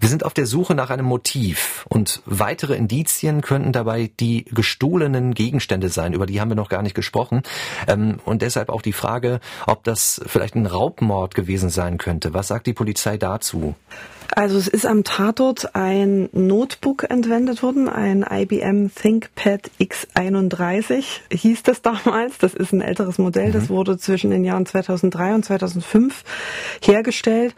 Wir 0.00 0.08
sind 0.08 0.24
auf 0.24 0.34
der 0.34 0.46
Suche 0.46 0.74
nach 0.74 0.90
einem 0.90 1.06
Motiv 1.06 1.86
und 1.88 2.22
weitere 2.26 2.74
Indizien 2.74 3.40
könnten 3.40 3.72
dabei 3.72 4.10
die 4.20 4.44
gestohlenen 4.44 5.34
Gegenstände 5.34 5.88
sein, 5.88 6.12
über 6.12 6.26
die 6.26 6.40
haben 6.40 6.50
wir 6.50 6.56
noch 6.56 6.68
gar 6.68 6.82
nicht 6.82 6.94
gesprochen 6.94 7.42
ähm, 7.86 8.18
und 8.24 8.42
deshalb 8.42 8.68
auch 8.70 8.82
die 8.82 8.92
Frage, 8.92 9.40
ob 9.66 9.84
das 9.84 10.20
vielleicht 10.26 10.54
ein 10.54 10.66
Raubmord 10.66 11.34
gewesen 11.34 11.70
sein 11.70 11.89
könnte. 11.98 12.34
Was 12.34 12.48
sagt 12.48 12.66
die 12.66 12.72
Polizei 12.72 13.16
dazu? 13.16 13.74
Also 14.34 14.58
es 14.58 14.68
ist 14.68 14.86
am 14.86 15.02
Tatort 15.02 15.74
ein 15.74 16.28
Notebook 16.32 17.10
entwendet 17.10 17.62
worden, 17.62 17.88
ein 17.88 18.24
IBM 18.28 18.94
ThinkPad 18.94 19.70
X31 19.80 21.04
hieß 21.32 21.62
das 21.64 21.82
damals. 21.82 22.38
Das 22.38 22.54
ist 22.54 22.72
ein 22.72 22.80
älteres 22.80 23.18
Modell, 23.18 23.48
mhm. 23.48 23.52
das 23.52 23.68
wurde 23.68 23.98
zwischen 23.98 24.30
den 24.30 24.44
Jahren 24.44 24.66
2003 24.66 25.34
und 25.34 25.44
2005 25.44 26.24
hergestellt. 26.82 27.54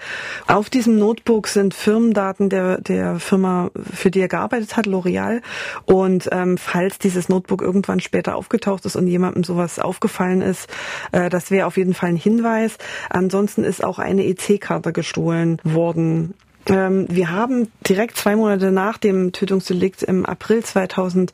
Auf 0.46 0.70
diesem 0.70 0.98
Notebook 0.98 1.48
sind 1.48 1.74
Firmendaten 1.74 2.48
der, 2.48 2.80
der 2.80 3.18
Firma, 3.20 3.70
für 3.92 4.10
die 4.10 4.20
er 4.20 4.28
gearbeitet 4.28 4.76
hat, 4.76 4.86
L'Oreal. 4.86 5.42
Und 5.84 6.28
ähm, 6.32 6.56
falls 6.56 6.98
dieses 6.98 7.28
Notebook 7.28 7.60
irgendwann 7.62 8.00
später 8.00 8.34
aufgetaucht 8.36 8.86
ist 8.86 8.96
und 8.96 9.06
jemandem 9.06 9.44
sowas 9.44 9.78
aufgefallen 9.78 10.40
ist, 10.40 10.68
äh, 11.12 11.28
das 11.28 11.50
wäre 11.50 11.66
auf 11.66 11.76
jeden 11.76 11.94
Fall 11.94 12.10
ein 12.10 12.16
Hinweis. 12.16 12.78
Ansonsten 13.10 13.62
ist 13.64 13.84
auch 13.84 13.98
eine 13.98 14.24
EC-Karte 14.24 14.92
gestohlen 14.92 15.58
worden 15.64 16.34
wir 16.66 17.30
haben 17.30 17.72
direkt 17.88 18.16
zwei 18.16 18.36
Monate 18.36 18.70
nach 18.70 18.96
dem 18.96 19.32
Tötungsdelikt 19.32 20.02
im 20.04 20.24
April 20.24 20.62
2006 20.62 21.32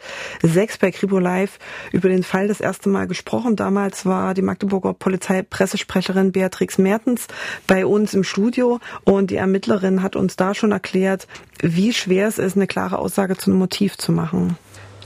bei 0.81 0.91
Kribo 0.91 1.19
Live 1.19 1.59
über 1.93 2.09
den 2.09 2.23
Fall 2.23 2.49
das 2.49 2.61
erste 2.61 2.89
Mal 2.89 3.07
gesprochen. 3.07 3.55
Damals 3.55 4.07
war 4.07 4.33
die 4.33 4.43
Magdeburger 4.43 4.95
Polizeipressesprecherin 4.95 6.33
Beatrix 6.33 6.79
Mertens 6.79 7.27
bei 7.67 7.85
uns 7.85 8.15
im 8.15 8.25
Studio 8.25 8.81
und 9.05 9.31
die 9.31 9.37
Ermittlerin 9.37 10.03
hat 10.03 10.17
uns 10.17 10.37
da 10.37 10.55
schon 10.55 10.73
erklärt, 10.73 11.27
wie 11.61 11.93
schwer 11.93 12.29
es 12.29 12.39
ist, 12.39 12.57
eine 12.57 12.67
klare 12.67 12.99
Aussage 12.99 13.37
zu 13.37 13.51
einem 13.51 13.59
Motiv 13.59 13.99
zu 13.99 14.13
machen. 14.13 14.57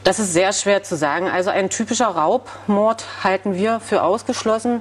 Das 0.05 0.19
ist 0.19 0.33
sehr 0.33 0.53
schwer 0.53 0.83
zu 0.83 0.97
sagen. 0.97 1.29
Also 1.29 1.51
ein 1.51 1.71
typischer 1.71 2.07
Raubmord 2.07 3.05
halten 3.25 3.55
wir 3.55 3.81
für 3.81 4.03
ausgeschlossen, 4.03 4.81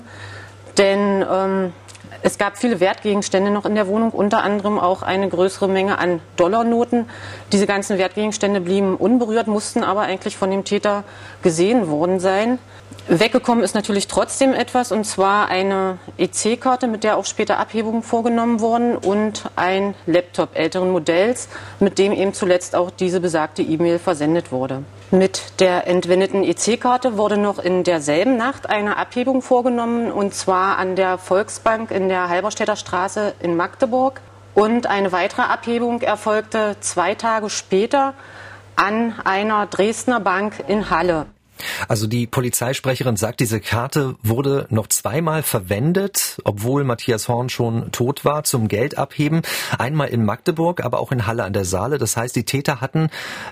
denn 0.77 1.25
ähm, 1.29 1.73
Es 2.23 2.37
gab 2.37 2.57
viele 2.57 2.79
Wertgegenstände 2.79 3.49
noch 3.49 3.65
in 3.65 3.73
der 3.73 3.87
Wohnung, 3.87 4.11
unter 4.11 4.43
anderem 4.43 4.77
auch 4.77 5.01
eine 5.01 5.27
größere 5.27 5.67
Menge 5.67 5.97
an 5.97 6.19
Dollarnoten. 6.35 7.09
Diese 7.51 7.65
ganzen 7.65 7.97
Wertgegenstände 7.97 8.61
blieben 8.61 8.95
unberührt, 8.95 9.47
mussten 9.47 9.83
aber 9.83 10.01
eigentlich 10.01 10.37
von 10.37 10.51
dem 10.51 10.63
Täter 10.63 11.03
gesehen 11.41 11.89
worden 11.89 12.19
sein. 12.19 12.59
Weggekommen 13.07 13.63
ist 13.63 13.73
natürlich 13.73 14.07
trotzdem 14.07 14.53
etwas, 14.53 14.91
und 14.91 15.05
zwar 15.05 15.47
eine 15.47 15.97
EC-Karte, 16.19 16.87
mit 16.87 17.03
der 17.03 17.17
auch 17.17 17.25
später 17.25 17.57
Abhebungen 17.57 18.03
vorgenommen 18.03 18.59
wurden, 18.59 18.97
und 18.97 19.45
ein 19.55 19.95
Laptop 20.05 20.49
älteren 20.55 20.91
Modells, 20.91 21.49
mit 21.79 21.97
dem 21.97 22.11
eben 22.11 22.33
zuletzt 22.33 22.75
auch 22.75 22.91
diese 22.91 23.19
besagte 23.19 23.63
E-Mail 23.63 23.97
versendet 23.97 24.51
wurde. 24.51 24.83
Mit 25.13 25.59
der 25.59 25.87
entwendeten 25.87 26.41
EC-Karte 26.41 27.17
wurde 27.17 27.35
noch 27.35 27.59
in 27.59 27.83
derselben 27.83 28.37
Nacht 28.37 28.69
eine 28.69 28.95
Abhebung 28.95 29.41
vorgenommen, 29.41 30.09
und 30.09 30.33
zwar 30.33 30.77
an 30.77 30.95
der 30.95 31.17
Volksbank 31.17 31.91
in 31.91 32.07
der 32.07 32.29
Halberstädter 32.29 32.77
Straße 32.77 33.33
in 33.41 33.57
Magdeburg. 33.57 34.21
Und 34.53 34.87
eine 34.87 35.11
weitere 35.11 35.41
Abhebung 35.41 36.01
erfolgte 36.01 36.77
zwei 36.79 37.13
Tage 37.13 37.49
später 37.49 38.13
an 38.77 39.13
einer 39.25 39.65
Dresdner 39.65 40.21
Bank 40.21 40.63
in 40.69 40.89
Halle. 40.89 41.25
Also 41.87 42.07
die 42.07 42.27
Polizeisprecherin 42.27 43.17
sagt, 43.17 43.39
diese 43.39 43.59
Karte 43.59 44.15
wurde 44.23 44.67
noch 44.69 44.87
zweimal 44.87 45.43
verwendet, 45.43 46.39
obwohl 46.43 46.83
Matthias 46.83 47.27
Horn 47.27 47.49
schon 47.49 47.91
tot 47.91 48.25
war, 48.25 48.43
zum 48.43 48.67
Geld 48.67 48.97
abheben. 48.97 49.41
Einmal 49.77 50.09
in 50.09 50.25
Magdeburg, 50.25 50.83
aber 50.83 50.99
auch 50.99 51.11
in 51.11 51.27
Halle 51.27 51.43
an 51.43 51.53
der 51.53 51.65
Saale. 51.65 51.97
Das 51.97 52.17
heißt, 52.17 52.35
die 52.35 52.45
Täter 52.45 52.81
hatten 52.81 53.09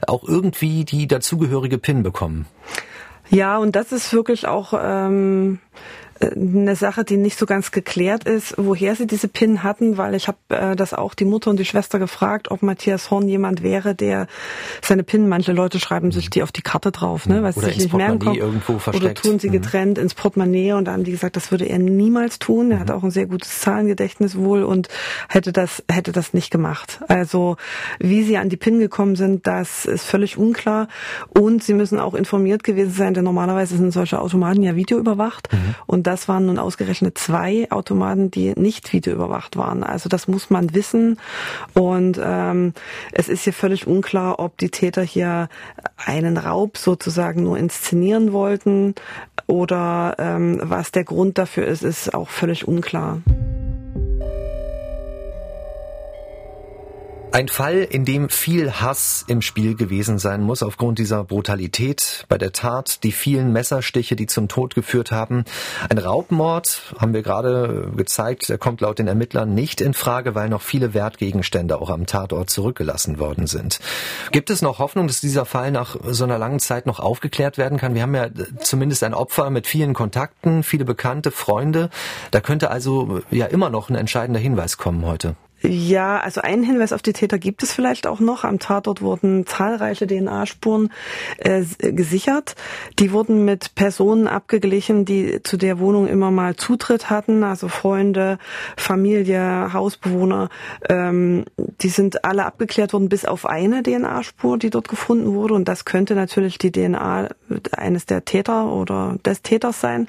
auch 0.08 0.24
irgendwie 0.24 0.86
die 0.86 1.08
dazugehörige 1.08 1.78
PIN 1.78 2.04
bekommen. 2.04 2.46
Ja, 3.30 3.58
und 3.58 3.76
das 3.76 3.92
ist 3.92 4.12
wirklich 4.12 4.48
auch 4.48 4.74
ähm, 4.76 5.60
eine 6.22 6.76
Sache, 6.76 7.04
die 7.04 7.18
nicht 7.18 7.38
so 7.38 7.46
ganz 7.46 7.72
geklärt 7.72 8.26
ist, 8.26 8.56
woher 8.58 8.96
sie 8.96 9.08
diese 9.08 9.28
PIN 9.28 9.64
hatten, 9.64 9.98
weil 9.98 10.16
ich 10.16 10.28
habe 10.28 10.38
äh, 10.50 10.76
das 10.76 10.94
auch 10.94 11.14
die 11.14 11.26
Mutter 11.26 11.50
und 11.50 11.58
die 11.58 11.66
Schwester 11.66 12.00
gefragt, 12.00 12.52
ob 12.52 12.62
Matthias 12.62 13.10
Horn 13.10 13.28
jemand 13.28 13.64
wäre, 13.64 13.96
der 13.96 14.28
seine 14.82 15.04
PIN, 15.04 15.30
manche 15.30 15.54
Leute 15.54 15.80
schreiben 15.80 16.12
sich 16.12 16.30
die 16.30 16.44
auf 16.44 16.52
die 16.52 16.62
Karte 16.62 16.92
drauf, 16.92 17.28
ne, 17.28 17.42
weil 17.42 17.54
sie 17.54 17.62
sich 17.62 17.78
nicht 17.78 17.94
merken 17.94 18.20
können. 18.20 18.36
Irgendwo 18.36 18.80
versteckt. 18.80 19.06
Oder 19.06 19.14
tun 19.14 19.40
sie 19.40 19.48
mhm. 19.48 19.54
getrennt 19.54 19.98
mhm. 19.98 20.04
ins 20.04 20.14
Portemonnaie 20.14 20.74
und 20.74 20.86
da 20.86 20.94
haben 20.94 21.04
die 21.04 21.12
gesagt, 21.12 21.36
das 21.36 21.52
würde 21.52 21.66
er 21.66 21.80
niemals 21.80 22.40
tun. 22.40 22.72
Er 22.72 22.78
mhm. 22.78 22.82
hat 22.82 22.92
auch 22.92 23.04
ein 23.04 23.12
sehr 23.12 23.28
gutes 23.28 23.60
Zahlengedächtnis 23.60 24.38
wohl 24.38 24.64
und 24.64 24.90
hätte 25.30 25.54
das, 25.54 25.84
hätte 25.90 26.12
das 26.12 26.34
nicht 26.34 26.52
gemacht. 26.52 27.00
Also 27.08 27.56
wie 28.00 28.24
sie 28.24 28.38
an 28.38 28.50
die 28.50 28.58
PIN 28.58 28.80
gekommen 28.80 29.16
sind, 29.16 29.48
das 29.48 29.86
ist 29.86 30.06
völlig 30.06 30.38
unklar. 30.38 30.88
Und 31.30 31.64
sie 31.64 31.74
müssen 31.74 32.00
auch 32.00 32.14
informiert 32.14 32.64
gewesen 32.64 32.92
sein, 32.94 33.14
denn 33.14 33.24
normalerweise 33.24 33.78
sind 33.78 33.92
solche 33.92 34.20
Automaten 34.20 34.64
ja 34.64 34.76
videoüberwacht. 34.76 35.52
Mhm. 35.54 35.76
Und 35.86 36.09
das 36.10 36.28
waren 36.28 36.48
nun 36.48 36.58
ausgerechnet 36.58 37.20
zwei 37.20 37.68
Automaten, 37.70 38.32
die 38.32 38.54
nicht 38.56 38.92
videoüberwacht 38.92 39.58
waren. 39.58 39.84
Also 39.84 40.10
das 40.10 40.28
muss 40.28 40.50
man 40.50 40.74
wissen. 40.74 41.20
Und 41.76 42.20
ähm, 42.20 42.74
es 43.12 43.30
ist 43.30 43.44
hier 43.44 43.54
völlig 43.54 43.86
unklar, 43.86 44.40
ob 44.40 44.58
die 44.58 44.72
Täter 44.72 45.04
hier 45.04 45.50
einen 45.98 46.38
Raub 46.38 46.78
sozusagen 46.78 47.44
nur 47.44 47.60
inszenieren 47.60 48.34
wollten 48.34 48.96
oder 49.46 50.16
ähm, 50.18 50.60
was 50.64 50.92
der 50.92 51.04
Grund 51.04 51.38
dafür 51.38 51.68
ist, 51.68 51.84
ist 51.84 52.12
auch 52.16 52.30
völlig 52.30 52.68
unklar. 52.68 53.22
Ein 57.32 57.48
Fall, 57.48 57.78
in 57.84 58.06
dem 58.06 58.28
viel 58.28 58.72
Hass 58.72 59.24
im 59.28 59.44
Spiel 59.44 59.76
gewesen 59.76 60.18
sein 60.18 60.42
muss 60.42 60.64
aufgrund 60.64 60.98
dieser 60.98 61.24
Brutalität 61.24 62.26
bei 62.28 62.40
der 62.40 62.54
Tat, 62.54 63.04
die 63.04 63.12
vielen 63.12 63.54
Messerstiche, 63.54 64.16
die 64.16 64.26
zum 64.26 64.48
Tod 64.48 64.74
geführt 64.74 65.12
haben. 65.12 65.46
Ein 65.90 66.00
Raubmord, 66.00 66.96
haben 66.98 67.14
wir 67.14 67.22
gerade 67.22 67.92
gezeigt, 67.96 68.50
der 68.50 68.58
kommt 68.58 68.82
laut 68.82 68.98
den 68.98 69.08
Ermittlern 69.08 69.54
nicht 69.54 69.80
in 69.80 69.94
Frage, 69.94 70.34
weil 70.34 70.50
noch 70.50 70.64
viele 70.64 70.96
Wertgegenstände 70.96 71.80
auch 71.80 71.92
am 71.92 72.08
Tatort 72.08 72.50
zurückgelassen 72.50 73.20
worden 73.20 73.46
sind. 73.46 73.80
Gibt 74.32 74.50
es 74.50 74.64
noch 74.64 74.80
Hoffnung, 74.80 75.06
dass 75.06 75.22
dieser 75.22 75.46
Fall 75.46 75.70
nach 75.70 75.98
so 76.08 76.24
einer 76.24 76.40
langen 76.40 76.60
Zeit 76.60 76.88
noch 76.88 77.00
aufgeklärt 77.00 77.60
werden 77.60 77.78
kann? 77.78 77.94
Wir 77.94 78.02
haben 78.02 78.16
ja 78.16 78.30
zumindest 78.60 79.04
ein 79.04 79.14
Opfer 79.14 79.52
mit 79.52 79.68
vielen 79.68 79.94
Kontakten, 79.94 80.64
viele 80.64 80.84
Bekannte, 80.84 81.30
Freunde. 81.30 81.92
Da 82.32 82.42
könnte 82.42 82.72
also 82.72 83.22
ja 83.30 83.46
immer 83.46 83.70
noch 83.70 83.92
ein 83.92 83.96
entscheidender 83.96 84.40
Hinweis 84.40 84.78
kommen 84.78 85.06
heute. 85.06 85.36
Ja, 85.62 86.20
also 86.20 86.42
einen 86.42 86.64
Hinweis 86.64 86.94
auf 86.94 87.02
die 87.02 87.12
Täter 87.12 87.38
gibt 87.38 87.64
es 87.64 87.74
vielleicht 87.74 88.08
auch 88.08 88.22
noch. 88.22 88.46
Am 88.46 88.60
Tatort 88.60 89.02
wurden 89.02 89.46
zahlreiche 89.46 90.08
DNA-Spuren 90.08 90.90
äh, 91.38 91.64
gesichert. 91.80 92.56
Die 92.98 93.12
wurden 93.12 93.44
mit 93.44 93.76
Personen 93.76 94.28
abgeglichen, 94.28 95.04
die 95.04 95.44
zu 95.44 95.58
der 95.58 95.80
Wohnung 95.80 96.08
immer 96.08 96.32
mal 96.32 96.56
Zutritt 96.56 97.10
hatten, 97.10 97.44
also 97.44 97.68
Freunde, 97.68 98.38
Familie, 98.78 99.74
Hausbewohner. 99.74 100.50
Ähm, 100.88 101.44
die 101.82 101.90
sind 101.90 102.24
alle 102.24 102.46
abgeklärt 102.46 102.94
worden, 102.94 103.10
bis 103.10 103.26
auf 103.26 103.46
eine 103.46 103.84
DNA-Spur, 103.84 104.58
die 104.58 104.70
dort 104.70 104.88
gefunden 104.88 105.34
wurde. 105.34 105.56
Und 105.56 105.68
das 105.68 105.84
könnte 105.84 106.16
natürlich 106.16 106.58
die 106.58 106.72
DNA 106.72 107.30
eines 107.76 108.06
der 108.06 108.24
Täter 108.24 108.72
oder 108.72 109.18
des 109.26 109.42
Täters 109.42 109.82
sein. 109.82 110.08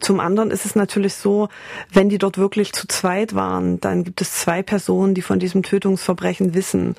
Zum 0.00 0.18
anderen 0.18 0.50
ist 0.50 0.66
es 0.66 0.74
natürlich 0.74 1.14
so, 1.14 1.48
wenn 1.92 2.08
die 2.08 2.18
dort 2.18 2.36
wirklich 2.36 2.72
zu 2.72 2.88
zweit 2.88 3.36
waren, 3.36 3.80
dann 3.80 4.02
gibt 4.02 4.20
es 4.20 4.34
zwei 4.34 4.62
Personen, 4.62 4.71
die 5.14 5.22
von 5.22 5.38
diesem 5.38 5.62
Tötungsverbrechen 5.62 6.54
wissen. 6.54 6.96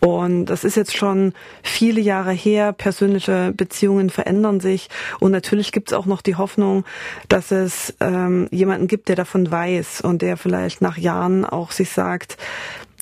Und 0.00 0.46
das 0.46 0.64
ist 0.64 0.76
jetzt 0.76 0.96
schon 0.96 1.32
viele 1.62 2.00
Jahre 2.00 2.32
her. 2.32 2.72
Persönliche 2.72 3.52
Beziehungen 3.56 4.10
verändern 4.10 4.60
sich. 4.60 4.88
Und 5.20 5.32
natürlich 5.32 5.72
gibt 5.72 5.90
es 5.90 5.94
auch 5.96 6.06
noch 6.06 6.22
die 6.22 6.36
Hoffnung, 6.36 6.84
dass 7.28 7.50
es 7.50 7.94
ähm, 8.00 8.48
jemanden 8.50 8.86
gibt, 8.86 9.08
der 9.08 9.16
davon 9.16 9.50
weiß 9.50 10.00
und 10.02 10.22
der 10.22 10.36
vielleicht 10.36 10.80
nach 10.80 10.98
Jahren 10.98 11.44
auch 11.44 11.70
sich 11.72 11.90
sagt, 11.90 12.36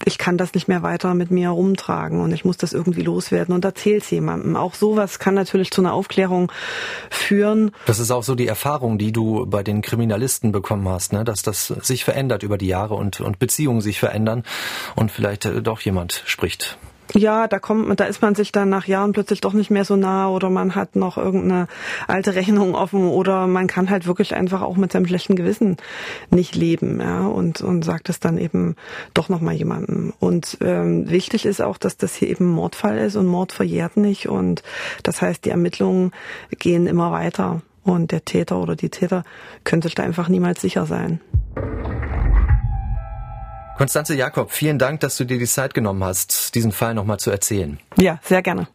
ich 0.04 0.18
kann 0.18 0.38
das 0.38 0.54
nicht 0.54 0.68
mehr 0.68 0.82
weiter 0.82 1.14
mit 1.14 1.30
mir 1.30 1.50
rumtragen 1.50 2.20
und 2.20 2.32
ich 2.32 2.44
muss 2.44 2.56
das 2.56 2.72
irgendwie 2.72 3.02
loswerden 3.02 3.54
und 3.54 3.64
erzähl's 3.64 4.10
jemandem. 4.10 4.56
Auch 4.56 4.74
sowas 4.74 5.18
kann 5.18 5.34
natürlich 5.34 5.70
zu 5.70 5.80
einer 5.80 5.92
Aufklärung 5.92 6.50
führen. 7.10 7.72
Das 7.86 7.98
ist 7.98 8.10
auch 8.10 8.22
so 8.22 8.34
die 8.34 8.46
Erfahrung, 8.46 8.98
die 8.98 9.12
du 9.12 9.46
bei 9.46 9.62
den 9.62 9.82
Kriminalisten 9.82 10.52
bekommen 10.52 10.88
hast, 10.88 11.12
ne? 11.12 11.24
dass 11.24 11.42
das 11.42 11.68
sich 11.68 12.04
verändert 12.04 12.42
über 12.42 12.58
die 12.58 12.66
Jahre 12.66 12.94
und, 12.94 13.20
und 13.20 13.38
Beziehungen 13.38 13.80
sich 13.80 13.98
verändern 13.98 14.44
und 14.96 15.10
vielleicht 15.10 15.44
äh, 15.44 15.62
doch 15.62 15.80
jemand 15.80 16.22
spricht 16.26 16.78
ja, 17.14 17.46
da 17.46 17.58
kommt, 17.58 17.98
da 18.00 18.04
ist 18.04 18.22
man 18.22 18.34
sich 18.34 18.52
dann 18.52 18.68
nach 18.68 18.86
Jahren 18.86 19.12
plötzlich 19.12 19.40
doch 19.40 19.52
nicht 19.52 19.70
mehr 19.70 19.84
so 19.84 19.96
nah 19.96 20.28
oder 20.28 20.50
man 20.50 20.74
hat 20.74 20.96
noch 20.96 21.18
irgendeine 21.18 21.68
alte 22.08 22.34
Rechnung 22.34 22.74
offen 22.74 23.08
oder 23.08 23.46
man 23.46 23.66
kann 23.66 23.90
halt 23.90 24.06
wirklich 24.06 24.34
einfach 24.34 24.62
auch 24.62 24.76
mit 24.76 24.92
seinem 24.92 25.06
schlechten 25.06 25.36
Gewissen 25.36 25.76
nicht 26.30 26.54
leben, 26.54 27.00
ja, 27.00 27.26
und, 27.26 27.60
und 27.60 27.84
sagt 27.84 28.08
es 28.08 28.20
dann 28.20 28.38
eben 28.38 28.76
doch 29.14 29.28
nochmal 29.28 29.54
jemandem. 29.54 30.12
Und 30.18 30.58
ähm, 30.60 31.10
wichtig 31.10 31.46
ist 31.46 31.60
auch, 31.60 31.78
dass 31.78 31.96
das 31.96 32.14
hier 32.14 32.28
eben 32.28 32.46
Mordfall 32.46 32.98
ist 32.98 33.16
und 33.16 33.26
Mord 33.26 33.52
verjährt 33.52 33.96
nicht 33.96 34.28
und 34.28 34.62
das 35.02 35.20
heißt, 35.22 35.44
die 35.44 35.50
Ermittlungen 35.50 36.12
gehen 36.58 36.86
immer 36.86 37.12
weiter 37.12 37.62
und 37.84 38.12
der 38.12 38.24
Täter 38.24 38.58
oder 38.58 38.76
die 38.76 38.90
Täter 38.90 39.24
können 39.64 39.82
sich 39.82 39.94
da 39.94 40.02
einfach 40.02 40.28
niemals 40.28 40.60
sicher 40.60 40.86
sein. 40.86 41.20
Konstanze 43.82 44.14
Jakob, 44.14 44.52
vielen 44.52 44.78
Dank, 44.78 45.00
dass 45.00 45.16
du 45.16 45.24
dir 45.24 45.40
die 45.40 45.44
Zeit 45.44 45.74
genommen 45.74 46.04
hast, 46.04 46.54
diesen 46.54 46.70
Fall 46.70 46.94
nochmal 46.94 47.18
zu 47.18 47.32
erzählen. 47.32 47.80
Ja, 47.98 48.20
sehr 48.22 48.40
gerne. 48.40 48.68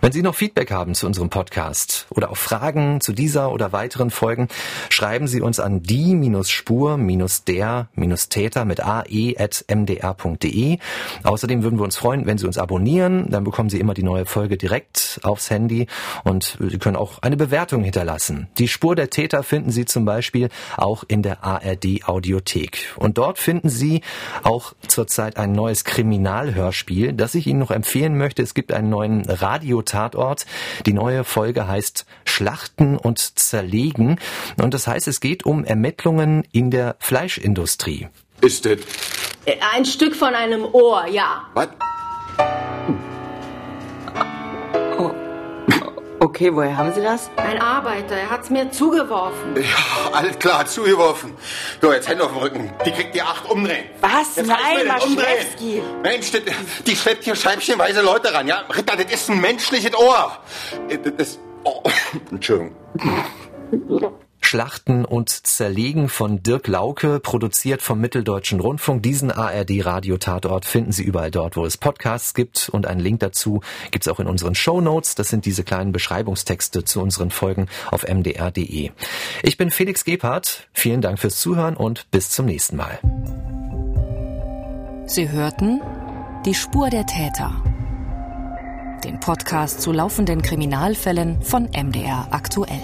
Wenn 0.00 0.12
Sie 0.12 0.22
noch 0.22 0.36
Feedback 0.36 0.70
haben 0.70 0.94
zu 0.94 1.08
unserem 1.08 1.28
Podcast 1.28 2.06
oder 2.10 2.30
auch 2.30 2.36
Fragen 2.36 3.00
zu 3.00 3.12
dieser 3.12 3.50
oder 3.50 3.72
weiteren 3.72 4.10
Folgen, 4.10 4.46
schreiben 4.90 5.26
Sie 5.26 5.40
uns 5.40 5.58
an 5.58 5.82
die-spur-der-täter 5.82 8.64
mit 8.64 8.80
ae.mdr.de. 8.80 10.78
Außerdem 11.24 11.64
würden 11.64 11.80
wir 11.80 11.84
uns 11.84 11.96
freuen, 11.96 12.26
wenn 12.26 12.38
Sie 12.38 12.46
uns 12.46 12.58
abonnieren. 12.58 13.28
Dann 13.28 13.42
bekommen 13.42 13.70
Sie 13.70 13.80
immer 13.80 13.92
die 13.92 14.04
neue 14.04 14.24
Folge 14.24 14.56
direkt 14.56 15.18
aufs 15.24 15.50
Handy 15.50 15.88
und 16.22 16.56
Sie 16.60 16.78
können 16.78 16.94
auch 16.94 17.20
eine 17.22 17.36
Bewertung 17.36 17.82
hinterlassen. 17.82 18.46
Die 18.58 18.68
Spur 18.68 18.94
der 18.94 19.10
Täter 19.10 19.42
finden 19.42 19.72
Sie 19.72 19.84
zum 19.84 20.04
Beispiel 20.04 20.48
auch 20.76 21.02
in 21.08 21.22
der 21.22 21.42
ARD 21.42 22.04
Audiothek. 22.04 22.94
Und 22.94 23.18
dort 23.18 23.40
finden 23.40 23.68
Sie 23.68 24.02
auch 24.44 24.74
zurzeit 24.86 25.38
ein 25.38 25.50
neues 25.50 25.82
Kriminalhörspiel, 25.82 27.14
das 27.14 27.34
ich 27.34 27.48
Ihnen 27.48 27.58
noch 27.58 27.72
empfehlen 27.72 28.16
möchte. 28.16 28.44
Es 28.44 28.54
gibt 28.54 28.72
einen 28.72 28.90
neuen 28.90 29.28
Radio 29.28 29.82
Tatort. 29.88 30.46
Die 30.86 30.92
neue 30.92 31.24
Folge 31.24 31.66
heißt 31.66 32.06
Schlachten 32.24 32.96
und 32.96 33.38
Zerlegen. 33.38 34.20
Und 34.60 34.74
das 34.74 34.86
heißt, 34.86 35.08
es 35.08 35.20
geht 35.20 35.44
um 35.44 35.64
Ermittlungen 35.64 36.44
in 36.52 36.70
der 36.70 36.96
Fleischindustrie. 37.00 38.08
Ist 38.40 38.64
das? 38.64 38.78
Ein 39.74 39.84
Stück 39.84 40.14
von 40.14 40.34
einem 40.34 40.64
Ohr, 40.64 41.06
ja. 41.08 41.46
Was? 41.54 41.68
Okay, 46.28 46.54
woher 46.54 46.76
haben 46.76 46.92
Sie 46.92 47.00
das? 47.00 47.30
Ein 47.36 47.58
Arbeiter, 47.58 48.14
er 48.14 48.28
hat's 48.28 48.50
mir 48.50 48.70
zugeworfen. 48.70 49.56
Ja, 49.56 50.12
alles 50.12 50.38
klar, 50.38 50.66
zugeworfen. 50.66 51.32
So, 51.80 51.90
jetzt 51.90 52.06
Hände 52.06 52.22
auf 52.22 52.32
dem 52.32 52.38
Rücken. 52.42 52.70
Die 52.84 52.90
kriegt 52.90 53.16
ihr 53.16 53.24
acht 53.24 53.50
umdrehen. 53.50 53.86
Was? 54.02 54.36
Jetzt 54.36 54.46
Nein, 54.46 54.86
Maschewski. 54.86 55.82
Mensch, 56.02 56.30
die, 56.30 56.42
die 56.86 56.96
schleppt 56.96 57.24
hier 57.24 57.34
scheibchenweise 57.34 58.02
Leute 58.02 58.34
ran, 58.34 58.46
ja? 58.46 58.58
Ritter, 58.68 58.96
das 58.96 59.10
ist 59.10 59.30
ein 59.30 59.40
menschliches 59.40 59.94
Ohr. 59.94 60.36
Das, 60.90 61.28
ist... 61.28 61.40
oh, 61.64 61.82
Entschuldigung. 62.30 62.76
Schlachten 64.48 65.04
und 65.04 65.28
Zerlegen 65.28 66.08
von 66.08 66.42
Dirk 66.42 66.68
Lauke, 66.68 67.20
produziert 67.20 67.82
vom 67.82 68.00
Mitteldeutschen 68.00 68.60
Rundfunk. 68.60 69.02
Diesen 69.02 69.30
ARD-Radio-Tatort 69.30 70.64
finden 70.64 70.90
Sie 70.90 71.02
überall 71.02 71.30
dort, 71.30 71.58
wo 71.58 71.66
es 71.66 71.76
Podcasts 71.76 72.32
gibt. 72.32 72.70
Und 72.70 72.86
einen 72.86 73.00
Link 73.00 73.20
dazu 73.20 73.60
gibt 73.90 74.06
es 74.06 74.08
auch 74.10 74.20
in 74.20 74.26
unseren 74.26 74.54
Show 74.54 74.80
Notes. 74.80 75.14
Das 75.16 75.28
sind 75.28 75.44
diese 75.44 75.64
kleinen 75.64 75.92
Beschreibungstexte 75.92 76.82
zu 76.84 77.02
unseren 77.02 77.30
Folgen 77.30 77.66
auf 77.90 78.08
mdr.de. 78.08 78.90
Ich 79.42 79.56
bin 79.58 79.70
Felix 79.70 80.06
Gebhardt. 80.06 80.66
Vielen 80.72 81.02
Dank 81.02 81.18
fürs 81.18 81.36
Zuhören 81.36 81.76
und 81.76 82.10
bis 82.10 82.30
zum 82.30 82.46
nächsten 82.46 82.76
Mal. 82.76 83.00
Sie 85.04 85.28
hörten 85.28 85.82
Die 86.46 86.54
Spur 86.54 86.88
der 86.88 87.04
Täter. 87.04 87.62
Den 89.04 89.20
Podcast 89.20 89.82
zu 89.82 89.92
laufenden 89.92 90.40
Kriminalfällen 90.40 91.42
von 91.42 91.64
MDR 91.64 92.28
aktuell. 92.30 92.80